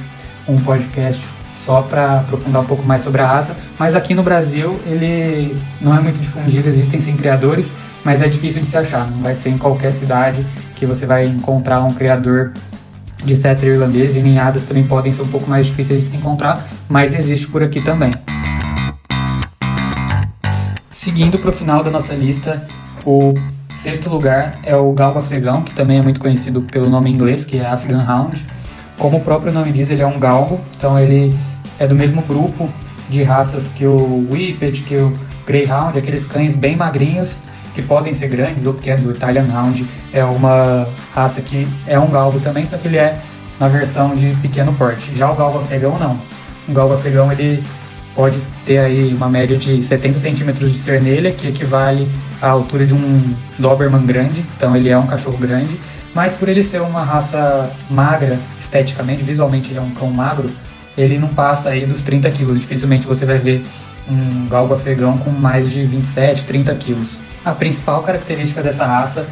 um 0.46 0.56
podcast 0.56 1.24
só 1.52 1.82
para 1.82 2.20
aprofundar 2.20 2.62
um 2.62 2.66
pouco 2.66 2.82
mais 2.82 3.02
sobre 3.02 3.22
a 3.22 3.26
raça, 3.26 3.56
mas 3.78 3.94
aqui 3.94 4.14
no 4.14 4.22
Brasil 4.22 4.78
ele 4.86 5.56
não 5.80 5.96
é 5.96 6.00
muito 6.00 6.20
difundido, 6.20 6.68
existem 6.68 7.00
sim 7.00 7.16
criadores, 7.16 7.72
mas 8.04 8.20
é 8.20 8.28
difícil 8.28 8.60
de 8.60 8.66
se 8.66 8.76
achar, 8.76 9.10
não 9.10 9.22
vai 9.22 9.34
ser 9.34 9.48
em 9.48 9.56
qualquer 9.56 9.92
cidade 9.92 10.46
que 10.76 10.84
você 10.84 11.06
vai 11.06 11.26
encontrar 11.26 11.82
um 11.82 11.94
criador 11.94 12.52
de 13.24 13.34
setter 13.34 13.70
irlandês 13.70 14.14
e 14.14 14.20
ninhadas 14.20 14.64
também 14.64 14.84
podem 14.84 15.10
ser 15.10 15.22
um 15.22 15.28
pouco 15.28 15.48
mais 15.48 15.66
difíceis 15.66 16.04
de 16.04 16.10
se 16.10 16.16
encontrar, 16.16 16.62
mas 16.88 17.14
existe 17.14 17.46
por 17.46 17.62
aqui 17.62 17.80
também. 17.80 18.14
Seguindo 21.04 21.38
para 21.38 21.50
o 21.50 21.52
final 21.52 21.84
da 21.84 21.90
nossa 21.90 22.14
lista, 22.14 22.66
o 23.04 23.34
sexto 23.74 24.08
lugar 24.08 24.58
é 24.62 24.74
o 24.74 24.90
galgo 24.94 25.18
afegão, 25.18 25.60
que 25.60 25.74
também 25.74 25.98
é 25.98 26.02
muito 26.02 26.18
conhecido 26.18 26.62
pelo 26.62 26.88
nome 26.88 27.10
inglês, 27.10 27.44
que 27.44 27.58
é 27.58 27.66
Afghan 27.66 28.02
Hound. 28.08 28.42
Como 28.96 29.18
o 29.18 29.20
próprio 29.20 29.52
nome 29.52 29.70
diz, 29.70 29.90
ele 29.90 30.00
é 30.00 30.06
um 30.06 30.18
galgo, 30.18 30.58
então 30.74 30.98
ele 30.98 31.38
é 31.78 31.86
do 31.86 31.94
mesmo 31.94 32.22
grupo 32.22 32.70
de 33.10 33.22
raças 33.22 33.66
que 33.76 33.84
o 33.86 34.26
Whippet, 34.30 34.80
que 34.84 34.96
o 34.96 35.14
Greyhound, 35.46 35.98
aqueles 35.98 36.24
cães 36.24 36.54
bem 36.54 36.74
magrinhos 36.74 37.36
que 37.74 37.82
podem 37.82 38.14
ser 38.14 38.28
grandes 38.28 38.64
ou 38.64 38.72
pequenos. 38.72 39.04
O 39.04 39.10
Italian 39.10 39.46
Hound 39.54 39.86
é 40.10 40.24
uma 40.24 40.88
raça 41.14 41.42
que 41.42 41.68
é 41.86 42.00
um 42.00 42.08
galgo 42.08 42.40
também, 42.40 42.64
só 42.64 42.78
que 42.78 42.88
ele 42.88 42.96
é 42.96 43.20
na 43.60 43.68
versão 43.68 44.16
de 44.16 44.34
pequeno 44.36 44.72
porte. 44.72 45.14
Já 45.14 45.30
o 45.30 45.36
galgo 45.36 45.58
afegão 45.58 45.98
não. 45.98 46.18
O 46.66 46.72
galgo 46.72 46.94
afegão 46.94 47.30
ele 47.30 47.62
pode 48.14 48.38
ter 48.64 48.78
aí 48.78 49.12
uma 49.12 49.28
média 49.28 49.56
de 49.56 49.82
70 49.82 50.18
centímetros 50.18 50.72
de 50.72 50.78
cernelha, 50.78 51.32
que 51.32 51.48
equivale 51.48 52.08
à 52.40 52.48
altura 52.48 52.86
de 52.86 52.94
um 52.94 53.34
Doberman 53.58 54.06
grande, 54.06 54.44
então 54.56 54.76
ele 54.76 54.88
é 54.88 54.96
um 54.96 55.06
cachorro 55.06 55.36
grande, 55.36 55.78
mas 56.14 56.32
por 56.34 56.48
ele 56.48 56.62
ser 56.62 56.80
uma 56.80 57.02
raça 57.02 57.70
magra 57.90 58.38
esteticamente, 58.58 59.22
visualmente 59.22 59.70
ele 59.70 59.78
é 59.78 59.82
um 59.82 59.90
cão 59.90 60.10
magro, 60.10 60.48
ele 60.96 61.18
não 61.18 61.28
passa 61.28 61.70
aí 61.70 61.84
dos 61.84 62.02
30 62.02 62.30
quilos, 62.30 62.60
dificilmente 62.60 63.06
você 63.06 63.26
vai 63.26 63.38
ver 63.38 63.64
um 64.08 64.46
galgo 64.48 64.74
afegão 64.74 65.18
com 65.18 65.30
mais 65.30 65.70
de 65.70 65.84
27, 65.84 66.44
30 66.44 66.74
quilos. 66.76 67.16
A 67.44 67.52
principal 67.52 68.02
característica 68.02 68.62
dessa 68.62 68.86
raça 68.86 69.26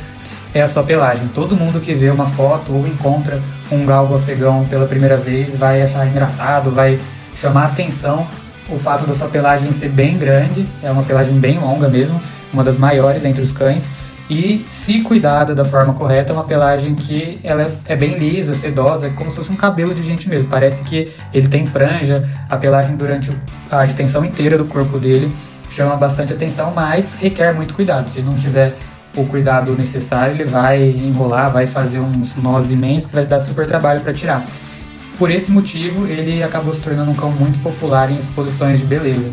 é 0.54 0.60
a 0.60 0.68
sua 0.68 0.82
pelagem. 0.82 1.28
Todo 1.28 1.56
mundo 1.56 1.80
que 1.80 1.94
vê 1.94 2.10
uma 2.10 2.26
foto 2.26 2.72
ou 2.72 2.86
encontra 2.86 3.40
um 3.70 3.86
galgo 3.86 4.14
afegão 4.14 4.66
pela 4.66 4.86
primeira 4.86 5.16
vez 5.16 5.54
vai 5.54 5.82
achar 5.82 6.06
engraçado, 6.06 6.70
vai 6.70 6.98
chamar 7.36 7.66
atenção 7.66 8.26
o 8.68 8.78
fato 8.78 9.06
da 9.06 9.14
sua 9.14 9.28
pelagem 9.28 9.72
ser 9.72 9.88
bem 9.88 10.16
grande, 10.16 10.66
é 10.82 10.90
uma 10.90 11.02
pelagem 11.02 11.38
bem 11.38 11.58
longa 11.58 11.88
mesmo, 11.88 12.20
uma 12.52 12.62
das 12.62 12.78
maiores 12.78 13.24
entre 13.24 13.42
os 13.42 13.52
cães. 13.52 13.88
E 14.30 14.64
se 14.68 15.02
cuidada 15.02 15.54
da 15.54 15.64
forma 15.64 15.92
correta, 15.94 16.32
é 16.32 16.34
uma 16.34 16.44
pelagem 16.44 16.94
que 16.94 17.38
ela 17.42 17.70
é 17.84 17.96
bem 17.96 18.18
lisa, 18.18 18.54
sedosa, 18.54 19.08
é 19.08 19.10
como 19.10 19.30
se 19.30 19.36
fosse 19.36 19.52
um 19.52 19.56
cabelo 19.56 19.94
de 19.94 20.02
gente 20.02 20.28
mesmo. 20.28 20.48
Parece 20.48 20.82
que 20.84 21.12
ele 21.34 21.48
tem 21.48 21.66
franja, 21.66 22.22
a 22.48 22.56
pelagem 22.56 22.96
durante 22.96 23.30
a 23.70 23.84
extensão 23.84 24.24
inteira 24.24 24.56
do 24.56 24.64
corpo 24.64 24.98
dele 24.98 25.34
chama 25.70 25.96
bastante 25.96 26.32
atenção, 26.32 26.72
mas 26.74 27.14
requer 27.14 27.52
muito 27.52 27.74
cuidado. 27.74 28.08
Se 28.08 28.22
não 28.22 28.36
tiver 28.36 28.74
o 29.14 29.26
cuidado 29.26 29.72
necessário, 29.76 30.34
ele 30.34 30.44
vai 30.44 30.82
enrolar, 30.82 31.52
vai 31.52 31.66
fazer 31.66 31.98
uns 31.98 32.34
nós 32.36 32.70
imensos 32.70 33.08
que 33.08 33.14
vai 33.14 33.26
dar 33.26 33.40
super 33.40 33.66
trabalho 33.66 34.00
para 34.00 34.12
tirar. 34.12 34.46
Por 35.18 35.30
esse 35.30 35.50
motivo, 35.50 36.06
ele 36.06 36.42
acabou 36.42 36.74
se 36.74 36.80
tornando 36.80 37.10
um 37.10 37.14
cão 37.14 37.30
muito 37.30 37.58
popular 37.62 38.10
em 38.10 38.18
exposições 38.18 38.80
de 38.80 38.86
beleza. 38.86 39.30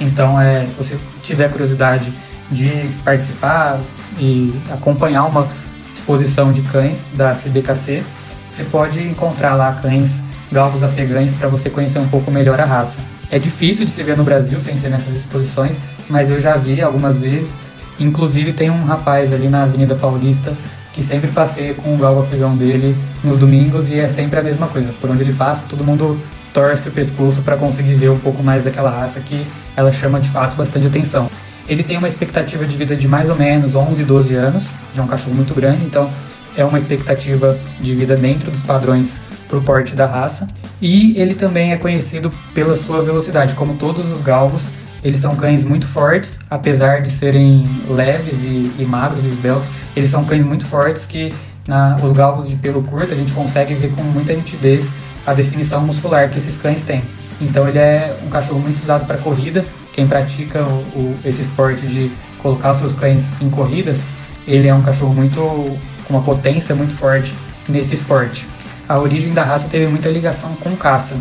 Então, 0.00 0.40
é, 0.40 0.64
se 0.66 0.76
você 0.76 0.98
tiver 1.22 1.50
curiosidade 1.50 2.12
de 2.50 2.90
participar 3.04 3.80
e 4.18 4.52
acompanhar 4.70 5.24
uma 5.24 5.48
exposição 5.94 6.52
de 6.52 6.62
cães 6.62 7.04
da 7.14 7.32
CBKC, 7.32 8.02
você 8.50 8.64
pode 8.64 9.00
encontrar 9.00 9.54
lá 9.54 9.72
cães 9.80 10.20
galvos 10.50 10.82
afegães 10.82 11.32
para 11.32 11.48
você 11.48 11.70
conhecer 11.70 11.98
um 11.98 12.08
pouco 12.08 12.30
melhor 12.30 12.60
a 12.60 12.64
raça. 12.64 12.98
É 13.30 13.38
difícil 13.38 13.84
de 13.84 13.92
se 13.92 14.02
ver 14.02 14.16
no 14.16 14.24
Brasil 14.24 14.58
sem 14.58 14.76
ser 14.76 14.88
nessas 14.88 15.14
exposições, 15.14 15.76
mas 16.08 16.28
eu 16.28 16.40
já 16.40 16.56
vi 16.56 16.82
algumas 16.82 17.16
vezes. 17.16 17.54
Inclusive 17.98 18.52
tem 18.52 18.70
um 18.70 18.84
rapaz 18.84 19.32
ali 19.32 19.48
na 19.48 19.62
Avenida 19.62 19.94
Paulista 19.94 20.56
que 20.92 21.02
sempre 21.02 21.30
passeia 21.30 21.74
com 21.74 21.94
o 21.94 21.98
galgo 21.98 22.22
afegão 22.22 22.56
dele 22.56 22.96
nos 23.22 23.38
domingos 23.38 23.88
e 23.88 23.98
é 23.98 24.08
sempre 24.08 24.40
a 24.40 24.42
mesma 24.42 24.66
coisa. 24.66 24.92
Por 25.00 25.10
onde 25.10 25.22
ele 25.22 25.32
passa, 25.32 25.66
todo 25.68 25.84
mundo 25.84 26.20
torce 26.52 26.88
o 26.88 26.92
pescoço 26.92 27.42
para 27.42 27.56
conseguir 27.56 27.94
ver 27.94 28.10
um 28.10 28.18
pouco 28.18 28.42
mais 28.42 28.62
daquela 28.62 28.90
raça 28.90 29.20
que 29.20 29.46
ela 29.76 29.92
chama 29.92 30.20
de 30.20 30.28
fato 30.28 30.56
bastante 30.56 30.86
atenção. 30.86 31.30
Ele 31.68 31.82
tem 31.84 31.96
uma 31.96 32.08
expectativa 32.08 32.64
de 32.66 32.76
vida 32.76 32.96
de 32.96 33.06
mais 33.06 33.30
ou 33.30 33.36
menos 33.36 33.74
11, 33.74 34.02
12 34.02 34.34
anos, 34.34 34.64
já 34.94 35.02
é 35.02 35.04
um 35.04 35.08
cachorro 35.08 35.36
muito 35.36 35.54
grande, 35.54 35.84
então 35.84 36.10
é 36.56 36.64
uma 36.64 36.78
expectativa 36.78 37.56
de 37.80 37.94
vida 37.94 38.16
dentro 38.16 38.50
dos 38.50 38.60
padrões 38.60 39.20
para 39.48 39.58
o 39.58 39.62
porte 39.62 39.94
da 39.94 40.06
raça. 40.06 40.48
E 40.80 41.16
ele 41.16 41.34
também 41.34 41.72
é 41.72 41.76
conhecido 41.76 42.30
pela 42.54 42.74
sua 42.74 43.02
velocidade, 43.02 43.54
como 43.54 43.74
todos 43.74 44.10
os 44.12 44.22
galgos. 44.22 44.62
Eles 45.02 45.20
são 45.20 45.34
cães 45.34 45.64
muito 45.64 45.86
fortes, 45.86 46.38
apesar 46.50 47.00
de 47.00 47.10
serem 47.10 47.84
leves 47.88 48.44
e, 48.44 48.70
e 48.78 48.84
magros 48.84 49.24
e 49.24 49.28
esbeltos. 49.28 49.70
Eles 49.96 50.10
são 50.10 50.24
cães 50.24 50.44
muito 50.44 50.66
fortes 50.66 51.06
que 51.06 51.32
na, 51.66 51.96
os 51.96 52.12
galgos 52.12 52.48
de 52.48 52.56
pelo 52.56 52.82
curto 52.82 53.14
a 53.14 53.16
gente 53.16 53.32
consegue 53.32 53.74
ver 53.74 53.94
com 53.94 54.02
muita 54.02 54.34
nitidez 54.34 54.88
a 55.26 55.34
definição 55.34 55.84
muscular 55.84 56.28
que 56.28 56.38
esses 56.38 56.56
cães 56.56 56.82
têm. 56.82 57.02
Então 57.40 57.68
ele 57.68 57.78
é 57.78 58.18
um 58.24 58.28
cachorro 58.28 58.60
muito 58.60 58.82
usado 58.82 59.06
para 59.06 59.18
corrida. 59.18 59.64
Quem 59.92 60.06
pratica 60.06 60.62
o, 60.62 60.80
o, 60.94 61.18
esse 61.24 61.42
esporte 61.42 61.86
de 61.86 62.10
colocar 62.38 62.72
os 62.72 62.78
seus 62.78 62.94
cães 62.94 63.28
em 63.40 63.50
corridas, 63.50 64.00
ele 64.46 64.68
é 64.68 64.74
um 64.74 64.82
cachorro 64.82 65.14
muito 65.14 65.40
com 65.40 66.14
uma 66.14 66.22
potência 66.22 66.74
muito 66.74 66.94
forte 66.94 67.34
nesse 67.68 67.94
esporte 67.94 68.46
a 68.90 68.98
origem 68.98 69.32
da 69.32 69.44
raça 69.44 69.68
teve 69.68 69.86
muita 69.86 70.08
ligação 70.08 70.56
com 70.56 70.74
caça. 70.74 71.14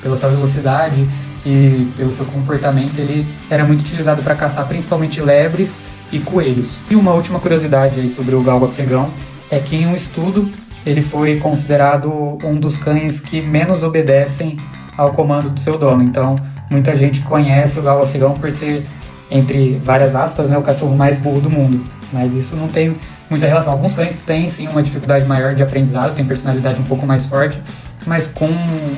Pela 0.00 0.16
sua 0.16 0.30
velocidade 0.30 1.06
e 1.44 1.90
pelo 1.96 2.12
seu 2.12 2.24
comportamento, 2.26 2.98
ele 2.98 3.26
era 3.50 3.64
muito 3.64 3.80
utilizado 3.80 4.22
para 4.22 4.34
caçar 4.34 4.66
principalmente 4.66 5.20
lebres 5.20 5.76
e 6.12 6.18
coelhos. 6.18 6.78
E 6.90 6.94
uma 6.94 7.12
última 7.12 7.40
curiosidade 7.40 8.00
aí 8.00 8.08
sobre 8.08 8.34
o 8.34 8.42
galgo 8.42 8.66
afegão 8.66 9.10
é 9.50 9.58
que 9.58 9.76
em 9.76 9.86
um 9.86 9.94
estudo 9.94 10.50
ele 10.84 11.02
foi 11.02 11.38
considerado 11.38 12.38
um 12.44 12.56
dos 12.56 12.76
cães 12.76 13.20
que 13.20 13.40
menos 13.40 13.82
obedecem 13.82 14.58
ao 14.96 15.12
comando 15.12 15.50
do 15.50 15.58
seu 15.58 15.78
dono. 15.78 16.02
Então, 16.02 16.38
muita 16.70 16.96
gente 16.96 17.20
conhece 17.22 17.78
o 17.78 17.82
galgo 17.82 18.04
afegão 18.04 18.34
por 18.34 18.50
ser, 18.52 18.84
entre 19.30 19.80
várias 19.84 20.14
aspas, 20.14 20.48
né, 20.48 20.58
o 20.58 20.62
cachorro 20.62 20.96
mais 20.96 21.18
burro 21.18 21.40
do 21.40 21.50
mundo. 21.50 21.84
Mas 22.12 22.34
isso 22.34 22.56
não 22.56 22.68
tem 22.68 22.94
muita 23.30 23.46
relação. 23.46 23.72
Alguns 23.72 23.94
cães 23.94 24.18
têm 24.18 24.48
sim 24.48 24.68
uma 24.68 24.82
dificuldade 24.82 25.24
maior 25.24 25.54
de 25.54 25.62
aprendizado, 25.62 26.14
têm 26.14 26.24
personalidade 26.24 26.80
um 26.80 26.84
pouco 26.84 27.06
mais 27.06 27.26
forte, 27.26 27.58
mas 28.06 28.26
com 28.26 28.50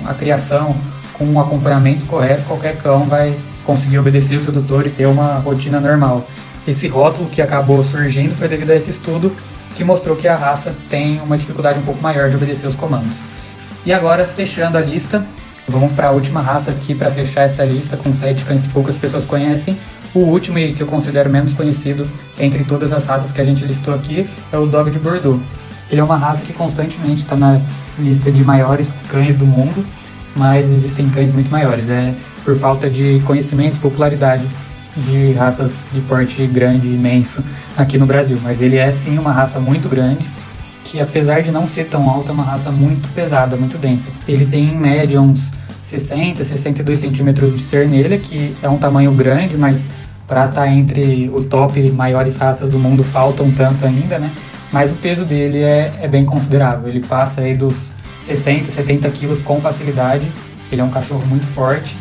a 0.05 0.15
criação, 0.15 0.75
com 1.15 1.25
o 1.33 1.41
acompanhamento 1.41 2.05
correto, 2.07 2.45
qualquer 2.45 2.77
cão 2.77 3.05
vai 3.05 3.37
conseguir 3.65 3.99
obedecer 3.99 4.37
o 4.37 4.45
seu 4.45 4.53
tutor 4.53 4.87
e 4.87 4.91
ter 4.91 5.07
uma 5.07 5.37
rotina 5.37 5.81
normal. 5.81 6.27
Esse 6.67 6.87
rótulo 6.89 7.29
que 7.29 7.41
acabou 7.41 7.83
surgindo 7.83 8.35
foi 8.35 8.49
devido 8.49 8.71
a 8.71 8.77
esse 8.77 8.91
estudo 8.91 9.35
que 9.75 9.83
mostrou 9.83 10.17
que 10.17 10.29
a 10.29 10.37
raça 10.37 10.75
tem 10.89 11.21
uma 11.21 11.37
dificuldade 11.37 11.79
um 11.79 11.83
pouco 11.83 12.01
maior 12.01 12.31
de 12.31 12.37
obedecer 12.37 12.67
os 12.67 12.77
comandos. 12.77 13.17
E 13.85 13.93
agora, 13.93 14.27
fechando 14.27 14.79
a 14.79 14.81
lista, 14.81 15.27
vamos 15.69 15.93
para 15.93 16.09
a 16.09 16.11
última 16.11 16.41
raça 16.41 16.71
aqui 16.71 16.95
para 16.95 17.11
fechar 17.11 17.43
essa 17.43 17.65
lista 17.65 17.97
com 17.97 18.13
sete 18.15 18.45
cães 18.45 18.63
que 18.63 18.69
poucas 18.69 18.97
pessoas 18.97 19.25
conhecem, 19.25 19.77
o 20.15 20.21
último 20.21 20.59
e 20.59 20.73
que 20.73 20.83
eu 20.83 20.87
considero 20.87 21.29
menos 21.29 21.53
conhecido 21.53 22.09
entre 22.39 22.63
todas 22.65 22.93
as 22.93 23.05
raças 23.05 23.33
que 23.33 23.41
a 23.41 23.45
gente 23.45 23.65
listou 23.65 23.93
aqui 23.93 24.31
é 24.53 24.57
o 24.57 24.65
Dog 24.65 24.91
de 24.91 24.99
Bordeaux. 24.99 25.43
Ele 25.91 26.01
é 26.01 26.05
uma 26.05 26.17
raça 26.17 26.43
que 26.43 26.53
constantemente 26.53 27.23
está 27.23 27.37
na 27.37 27.61
lista 27.99 28.31
de 28.31 28.45
maiores 28.45 28.95
cães 29.09 29.37
do 29.37 29.45
mundo, 29.45 29.85
mas 30.37 30.71
existem 30.71 31.09
cães 31.09 31.33
muito 31.33 31.51
maiores. 31.51 31.89
É 31.89 32.15
por 32.45 32.57
falta 32.57 32.91
de 32.91 33.21
conhecimento 33.21 33.77
e 33.77 33.79
popularidade 33.79 34.47
de 34.97 35.33
raças 35.33 35.89
de 35.93 36.01
porte 36.03 36.47
grande 36.47 36.87
e 36.87 36.95
imenso 36.95 37.43
aqui 37.77 37.99
no 37.99 38.07
Brasil. 38.07 38.39
Mas 38.43 38.61
ele 38.61 38.77
é 38.77 38.93
sim 38.93 39.19
uma 39.19 39.33
raça 39.33 39.59
muito 39.59 39.89
grande, 39.89 40.29
que 40.85 41.01
apesar 41.01 41.41
de 41.41 41.51
não 41.51 41.67
ser 41.67 41.85
tão 41.85 42.09
alta, 42.09 42.31
é 42.31 42.35
uma 42.35 42.45
raça 42.45 42.71
muito 42.71 43.09
pesada, 43.09 43.57
muito 43.57 43.79
densa. 43.79 44.11
Ele 44.29 44.47
tem 44.47 44.71
em 44.71 44.77
média 44.77 45.21
uns 45.21 45.51
60, 45.83 46.45
62 46.45 47.01
centímetros 47.01 47.55
de 47.55 47.63
cernelha, 47.63 48.19
que 48.19 48.57
é 48.63 48.69
um 48.69 48.79
tamanho 48.79 49.13
grande, 49.13 49.57
mas 49.57 49.87
para 50.27 50.47
estar 50.47 50.63
tá 50.63 50.69
entre 50.69 51.31
o 51.35 51.43
top 51.43 51.81
maiores 51.91 52.37
raças 52.37 52.69
do 52.69 52.79
mundo 52.79 53.03
falta 53.03 53.43
um 53.43 53.51
tanto 53.51 53.85
ainda, 53.85 54.19
né? 54.19 54.33
Mas 54.73 54.91
o 54.91 54.97
peso 54.97 55.25
dele 55.25 55.59
é, 55.59 55.93
é 56.01 56.09
bem 56.09 56.25
considerável. 56.25 56.89
Ele 56.89 57.01
passa 57.01 57.43
aí 57.43 57.57
dos 57.57 57.93
60, 58.25 58.71
70 58.71 59.09
quilos 59.11 59.43
com 59.43 59.61
facilidade. 59.61 60.31
Ele 60.73 60.81
é 60.81 60.85
um 60.85 60.91
cachorro 60.91 61.25
muito 61.27 61.47
forte 61.47 61.97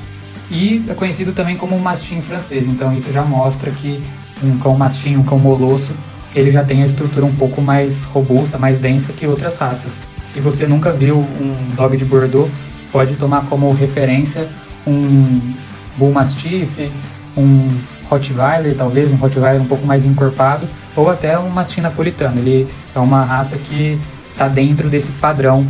e 0.50 0.84
é 0.88 0.94
conhecido 0.94 1.34
também 1.34 1.56
como 1.56 1.78
mastim 1.80 2.22
francês. 2.22 2.68
Então 2.68 2.96
isso 2.96 3.12
já 3.12 3.24
mostra 3.24 3.70
que 3.72 4.02
um 4.44 4.58
cão 4.58 4.76
mastim, 4.76 5.18
um 5.18 5.24
cão 5.24 5.38
molosso, 5.38 5.94
ele 6.36 6.52
já 6.52 6.64
tem 6.64 6.82
a 6.84 6.86
estrutura 6.86 7.26
um 7.26 7.34
pouco 7.34 7.62
mais 7.62 8.04
robusta, 8.04 8.58
mais 8.58 8.80
densa 8.80 9.14
que 9.14 9.28
outras 9.28 9.58
raças. 9.58 10.02
Se 10.28 10.40
você 10.40 10.66
nunca 10.66 10.92
viu 10.92 11.18
um 11.18 11.76
dog 11.76 11.96
de 11.96 12.06
Bordeaux, 12.06 12.50
pode 12.92 13.16
tomar 13.16 13.46
como 13.46 13.72
referência 13.72 14.48
um 14.86 15.54
Bull 15.98 16.12
Mastiff, 16.12 16.92
um 17.38 17.68
Rottweiler, 18.10 18.76
talvez 18.76 19.14
um 19.14 19.16
Rottweiler 19.16 19.62
um 19.62 19.68
pouco 19.68 19.86
mais 19.86 20.06
encorpado, 20.06 20.68
ou 20.96 21.10
até 21.10 21.38
um 21.38 21.50
Mastim 21.50 21.82
napolitano. 21.82 22.40
Ele 22.40 22.68
é 22.94 23.00
uma 23.00 23.24
raça 23.24 23.58
que 23.58 24.00
está 24.32 24.48
dentro 24.48 24.90
desse 24.90 25.12
padrão 25.14 25.68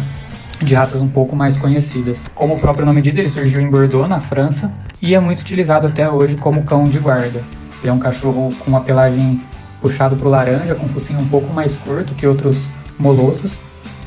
de 0.63 0.75
raças 0.75 1.01
um 1.01 1.07
pouco 1.07 1.35
mais 1.35 1.57
conhecidas. 1.57 2.29
Como 2.33 2.55
o 2.55 2.59
próprio 2.59 2.85
nome 2.85 3.01
diz, 3.01 3.17
ele 3.17 3.29
surgiu 3.29 3.61
em 3.61 3.69
Bordeaux, 3.69 4.07
na 4.07 4.19
França, 4.19 4.71
e 5.01 5.13
é 5.13 5.19
muito 5.19 5.39
utilizado 5.39 5.87
até 5.87 6.09
hoje 6.09 6.35
como 6.35 6.63
cão 6.63 6.85
de 6.85 6.99
guarda. 6.99 7.41
Ele 7.81 7.89
é 7.89 7.93
um 7.93 7.99
cachorro 7.99 8.53
com 8.59 8.69
uma 8.69 8.81
pelagem 8.81 9.41
puxado 9.81 10.15
para 10.15 10.27
o 10.27 10.31
laranja, 10.31 10.75
com 10.75 10.87
focinho 10.87 11.19
um 11.19 11.27
pouco 11.27 11.53
mais 11.53 11.75
curto 11.75 12.13
que 12.15 12.25
outros 12.25 12.67
molossos, 12.97 13.53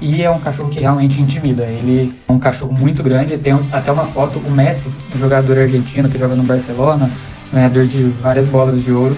e 0.01 0.23
é 0.23 0.31
um 0.31 0.39
cachorro 0.39 0.69
que 0.69 0.81
realmente 0.81 1.21
intimida. 1.21 1.65
Ele 1.65 2.15
é 2.29 2.33
um 2.33 2.39
cachorro 2.39 2.73
muito 2.73 3.03
grande, 3.03 3.37
tem 3.37 3.53
até 3.73 3.93
uma 3.93 4.07
foto, 4.07 4.39
o 4.39 4.51
Messi, 4.51 4.89
um 5.15 5.19
jogador 5.19 5.59
argentino 5.59 6.09
que 6.09 6.17
joga 6.17 6.35
no 6.35 6.43
Barcelona, 6.43 7.11
ganhador 7.53 7.87
de 7.87 8.03
várias 8.05 8.49
bolas 8.49 8.83
de 8.83 8.93
ouro, 8.93 9.17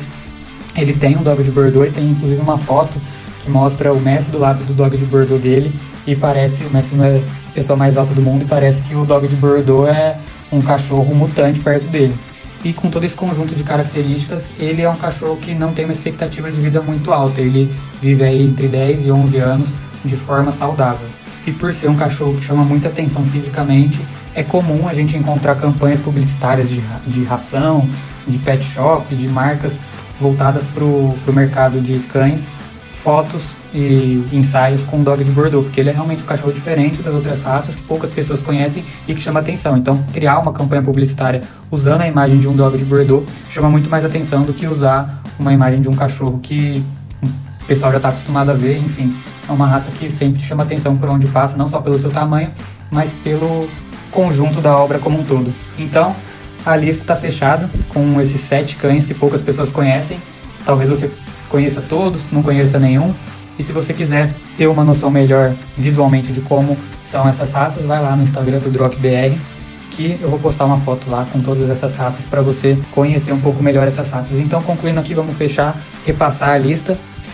ele 0.77 0.93
tem 0.93 1.17
um 1.17 1.23
dog 1.23 1.43
de 1.43 1.51
Bordeaux 1.51 1.89
e 1.89 1.93
tem 1.93 2.09
inclusive 2.09 2.41
uma 2.41 2.57
foto 2.57 2.99
que 3.43 3.51
mostra 3.51 3.93
o 3.93 4.01
Messi 4.01 4.31
do 4.31 4.39
lado 4.39 4.63
do 4.65 4.73
dog 4.73 4.97
de 4.97 5.05
Bordeaux 5.05 5.41
dele 5.41 5.73
e 6.09 6.17
parece, 6.17 6.65
o 6.65 6.71
Messi 6.71 6.95
não 6.95 7.05
é 7.05 7.19
a 7.19 7.53
pessoa 7.53 7.77
mais 7.77 7.99
alta 7.99 8.15
do 8.15 8.23
mundo 8.23 8.43
e 8.43 8.47
parece 8.47 8.81
que 8.81 8.95
o 8.95 9.05
dog 9.05 9.29
de 9.29 9.37
Bordeaux 9.37 9.87
é 9.95 10.19
um 10.51 10.63
cachorro 10.63 11.15
mutante 11.15 11.61
perto 11.61 11.87
dele. 11.87 12.19
E 12.65 12.73
com 12.73 12.89
todo 12.89 13.05
esse 13.05 13.15
conjunto 13.15 13.55
de 13.55 13.63
características, 13.63 14.51
ele 14.59 14.81
é 14.81 14.89
um 14.89 14.95
cachorro 14.95 15.37
que 15.37 15.53
não 15.55 15.75
tem 15.75 15.85
uma 15.85 15.93
expectativa 15.93 16.51
de 16.51 16.59
vida 16.63 16.81
muito 16.81 17.13
alta. 17.13 17.43
Ele 17.43 17.71
vive 18.01 18.25
aí 18.25 18.43
entre 18.43 18.69
10 18.69 19.05
e 19.05 19.13
11 19.13 19.37
anos 19.37 19.69
de 20.03 20.17
forma 20.17 20.51
saudável. 20.51 21.07
E 21.47 21.53
por 21.53 21.75
ser 21.75 21.91
um 21.91 21.95
cachorro 21.95 22.35
que 22.37 22.43
chama 22.43 22.65
muita 22.65 22.89
atenção 22.89 23.23
fisicamente, 23.27 24.01
é 24.35 24.43
comum 24.43 24.89
a 24.89 24.95
gente 24.95 25.15
encontrar 25.15 25.57
campanhas 25.57 26.01
publicitárias 26.01 26.71
de, 26.71 26.81
de 27.07 27.23
ração, 27.25 27.87
de 28.27 28.39
pet 28.39 28.65
shop, 28.65 29.15
de 29.15 29.29
marcas 29.29 29.79
voltadas 30.19 30.67
para 30.67 30.85
o 30.85 31.19
mercado 31.35 31.83
de 31.83 31.99
cães, 31.99 32.49
fotos 32.97 33.58
e 33.73 34.25
ensaios 34.33 34.83
com 34.85 35.01
o 35.01 35.05
dog 35.05 35.23
de 35.23 35.31
Bordeaux, 35.31 35.65
porque 35.65 35.81
ele 35.81 35.91
é 35.91 35.93
realmente 35.93 36.23
um 36.23 36.27
cachorro 36.27 36.53
diferente 36.53 37.03
das 37.03 37.13
outras 37.13 37.43
raças 37.43 37.75
que 37.75 37.83
poucas 37.83 38.11
pessoas 38.11 38.43
conhecem 38.43 38.85
e 39.07 39.15
que 39.15 39.21
chama 39.21 39.41
atenção. 39.41 39.77
Então, 39.77 40.03
criar 40.13 40.39
uma 40.39 40.53
campanha 40.53 40.83
publicitária 40.83 41.43
usando 41.71 42.01
a 42.03 42.09
imagem 42.09 42.39
de 42.39 42.49
um 42.49 42.57
dog 42.57 42.77
de 42.77 42.85
Bordeaux 42.85 43.31
chama 43.51 43.69
muito 43.69 43.91
mais 43.91 44.05
atenção 44.05 44.43
do 44.43 44.55
que 44.55 44.67
usar 44.67 45.23
uma 45.39 45.53
imagem 45.53 45.81
de 45.81 45.89
um 45.89 45.95
cachorro 45.95 46.39
que 46.43 46.83
o 47.63 47.67
pessoal 47.67 47.93
já 47.93 47.99
está 47.99 48.09
acostumado 48.09 48.51
a 48.51 48.55
ver. 48.55 48.79
Enfim, 48.79 49.17
é 49.49 49.53
uma 49.53 49.67
raça 49.67 49.91
que 49.91 50.11
sempre 50.11 50.43
chama 50.43 50.63
atenção 50.63 50.97
por 50.97 51.09
onde 51.09 51.27
passa, 51.27 51.57
não 51.57 51.69
só 51.69 51.81
pelo 51.81 51.99
seu 51.99 52.11
tamanho, 52.11 52.51
mas 52.91 53.13
pelo 53.13 53.69
conjunto 54.11 54.61
da 54.61 54.77
obra 54.77 54.99
como 54.99 55.21
um 55.21 55.25
todo. 55.25 55.53
Então, 55.79 56.17
a 56.65 56.77
lista 56.77 57.03
está 57.03 57.17
fechada 57.17 57.71
com 57.89 58.21
esses 58.21 58.41
sete 58.41 58.77
cães 58.77 59.07
que 59.07 59.15
poucas 59.15 59.43
pessoas 59.43 59.71
conhecem. 59.71 60.21
Talvez 60.65 60.89
você 60.89 61.11
conheça 61.49 61.81
todos, 61.81 62.23
não 62.33 62.43
conheça 62.43 62.79
nenhum. 62.79 63.15
E 63.59 63.63
se 63.65 63.73
você 63.73 63.93
quiser 63.93 64.33
ter 64.57 64.67
uma 64.67 64.85
noção 64.85 65.11
melhor 65.11 65.55
visualmente 65.77 66.33
de 66.33 66.41
como 66.41 66.77
são 67.05 67.29
essas 67.29 67.53
raças, 67.53 67.85
vai 67.85 68.01
lá 68.01 68.15
no 68.15 68.23
Instagram 68.23 68.59
do 68.59 68.71
DrocBR, 68.71 69.37
que 69.91 70.19
eu 70.21 70.29
vou 70.29 70.39
postar 70.39 70.67
uma 70.67 70.79
foto 70.79 71.11
lá 71.11 71.27
com 71.33 71.41
todas 71.41 71.69
essas 71.69 71.97
raças 71.97 72.25
para 72.25 72.41
você 72.41 72.79
conhecer 72.93 73.33
um 73.33 73.41
pouco 73.41 73.63
melhor 73.63 73.89
essas 73.89 74.11
raças. 74.11 74.39
Então, 74.39 74.63
concluindo 74.63 75.01
aqui, 75.01 75.15
vamos 75.15 75.35
fechar, 75.35 75.77
repassar 76.07 76.51
a 76.51 76.59
lista. 76.59 76.93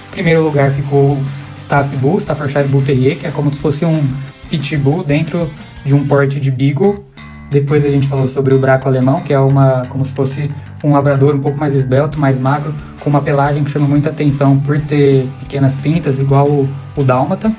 Em 0.08 0.10
primeiro 0.12 0.42
lugar 0.42 0.70
ficou 0.70 1.18
Staff 1.56 1.94
Bull, 1.96 2.18
Staffordshire 2.18 2.68
Bull 2.68 2.82
Terrier, 2.82 3.18
que 3.18 3.26
é 3.26 3.30
como 3.30 3.52
se 3.52 3.60
fosse 3.60 3.84
um 3.84 4.02
pitbull 4.48 5.04
dentro 5.04 5.50
de 5.84 5.92
um 5.92 6.06
porte 6.06 6.40
de 6.40 6.50
beagle. 6.50 7.04
Depois 7.50 7.84
a 7.84 7.88
gente 7.88 8.08
falou 8.08 8.26
sobre 8.26 8.54
o 8.54 8.58
braco 8.58 8.88
alemão, 8.88 9.20
que 9.20 9.32
é 9.32 9.38
uma 9.38 9.86
como 9.88 10.04
se 10.04 10.14
fosse 10.14 10.50
um 10.82 10.92
labrador 10.92 11.34
um 11.34 11.40
pouco 11.40 11.58
mais 11.58 11.74
esbelto, 11.74 12.18
mais 12.18 12.38
magro, 12.40 12.74
com 13.00 13.10
uma 13.10 13.20
pelagem 13.20 13.62
que 13.64 13.70
chama 13.70 13.86
muita 13.86 14.10
atenção 14.10 14.58
por 14.58 14.80
ter 14.80 15.28
pequenas 15.40 15.74
pintas, 15.76 16.18
igual 16.18 16.48
o, 16.48 16.68
o 16.96 17.04
dálmata. 17.04 17.52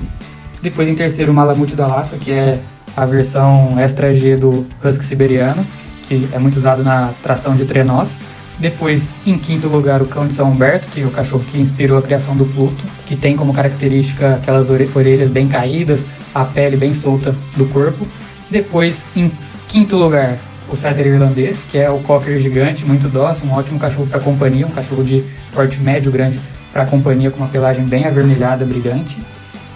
Depois 0.62 0.88
em 0.88 0.94
terceiro 0.94 1.32
o 1.32 1.34
Malamute 1.34 1.74
do 1.74 1.82
Alasca, 1.82 2.16
que 2.16 2.32
é 2.32 2.60
a 2.96 3.04
versão 3.04 3.78
extra 3.78 4.14
G 4.14 4.36
do 4.36 4.66
Husky 4.82 5.04
siberiano, 5.04 5.66
que 6.08 6.28
é 6.32 6.38
muito 6.38 6.56
usado 6.56 6.82
na 6.82 7.12
tração 7.22 7.54
de 7.54 7.64
trenós. 7.64 8.16
Depois, 8.58 9.14
em 9.26 9.36
quinto 9.36 9.68
lugar, 9.68 10.00
o 10.00 10.06
cão 10.06 10.26
de 10.26 10.32
São 10.32 10.50
Humberto, 10.50 10.88
que 10.88 11.02
é 11.02 11.04
o 11.04 11.10
cachorro 11.10 11.44
que 11.44 11.58
inspirou 11.58 11.98
a 11.98 12.02
criação 12.02 12.34
do 12.34 12.46
Pluto, 12.46 12.82
que 13.04 13.14
tem 13.14 13.36
como 13.36 13.52
característica 13.52 14.36
aquelas 14.36 14.70
orelhas 14.70 15.30
bem 15.30 15.46
caídas, 15.46 16.04
a 16.34 16.42
pele 16.44 16.76
bem 16.76 16.94
solta 16.94 17.34
do 17.54 17.66
corpo. 17.66 18.06
Depois, 18.50 19.04
em 19.14 19.30
quinto 19.68 19.96
lugar, 19.96 20.38
o 20.68 20.76
setter 20.76 21.06
irlandês, 21.06 21.62
que 21.70 21.78
é 21.78 21.90
o 21.90 21.98
cocker 22.00 22.38
gigante, 22.40 22.84
muito 22.84 23.08
dócil, 23.08 23.46
um 23.46 23.52
ótimo 23.52 23.78
cachorro 23.78 24.06
para 24.06 24.20
companhia, 24.20 24.66
um 24.66 24.70
cachorro 24.70 25.04
de 25.04 25.24
porte 25.52 25.78
médio 25.78 26.10
grande 26.10 26.40
para 26.72 26.84
companhia 26.84 27.30
com 27.30 27.38
uma 27.38 27.48
pelagem 27.48 27.84
bem 27.84 28.04
avermelhada, 28.04 28.64
brilhante. 28.64 29.18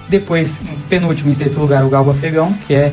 Depois, 0.09 0.61
em 0.63 0.79
penúltimo, 0.89 1.31
em 1.31 1.35
sexto 1.35 1.61
lugar, 1.61 1.85
o 1.85 1.89
galgo 1.89 2.11
afegão, 2.11 2.53
que 2.67 2.75
é 2.75 2.93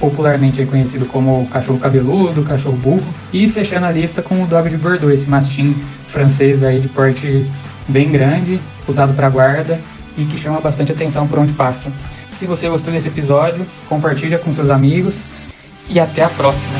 popularmente 0.00 0.64
conhecido 0.66 1.06
como 1.06 1.46
cachorro 1.48 1.78
cabeludo, 1.78 2.42
cachorro 2.42 2.76
burro. 2.76 3.14
E 3.32 3.48
fechando 3.48 3.86
a 3.86 3.90
lista 3.90 4.22
com 4.22 4.42
o 4.42 4.46
dog 4.46 4.68
de 4.68 4.76
Bordeaux, 4.76 5.12
esse 5.12 5.28
mastim 5.28 5.76
francês 6.08 6.62
aí 6.62 6.80
de 6.80 6.88
porte 6.88 7.46
bem 7.86 8.10
grande, 8.10 8.60
usado 8.88 9.14
para 9.14 9.28
guarda 9.28 9.80
e 10.16 10.24
que 10.24 10.38
chama 10.38 10.60
bastante 10.60 10.90
atenção 10.90 11.26
por 11.26 11.38
onde 11.38 11.52
passa. 11.52 11.92
Se 12.30 12.46
você 12.46 12.68
gostou 12.68 12.92
desse 12.92 13.08
episódio, 13.08 13.66
compartilha 13.88 14.38
com 14.38 14.52
seus 14.52 14.70
amigos 14.70 15.16
e 15.88 16.00
até 16.00 16.22
a 16.22 16.28
próxima. 16.28 16.78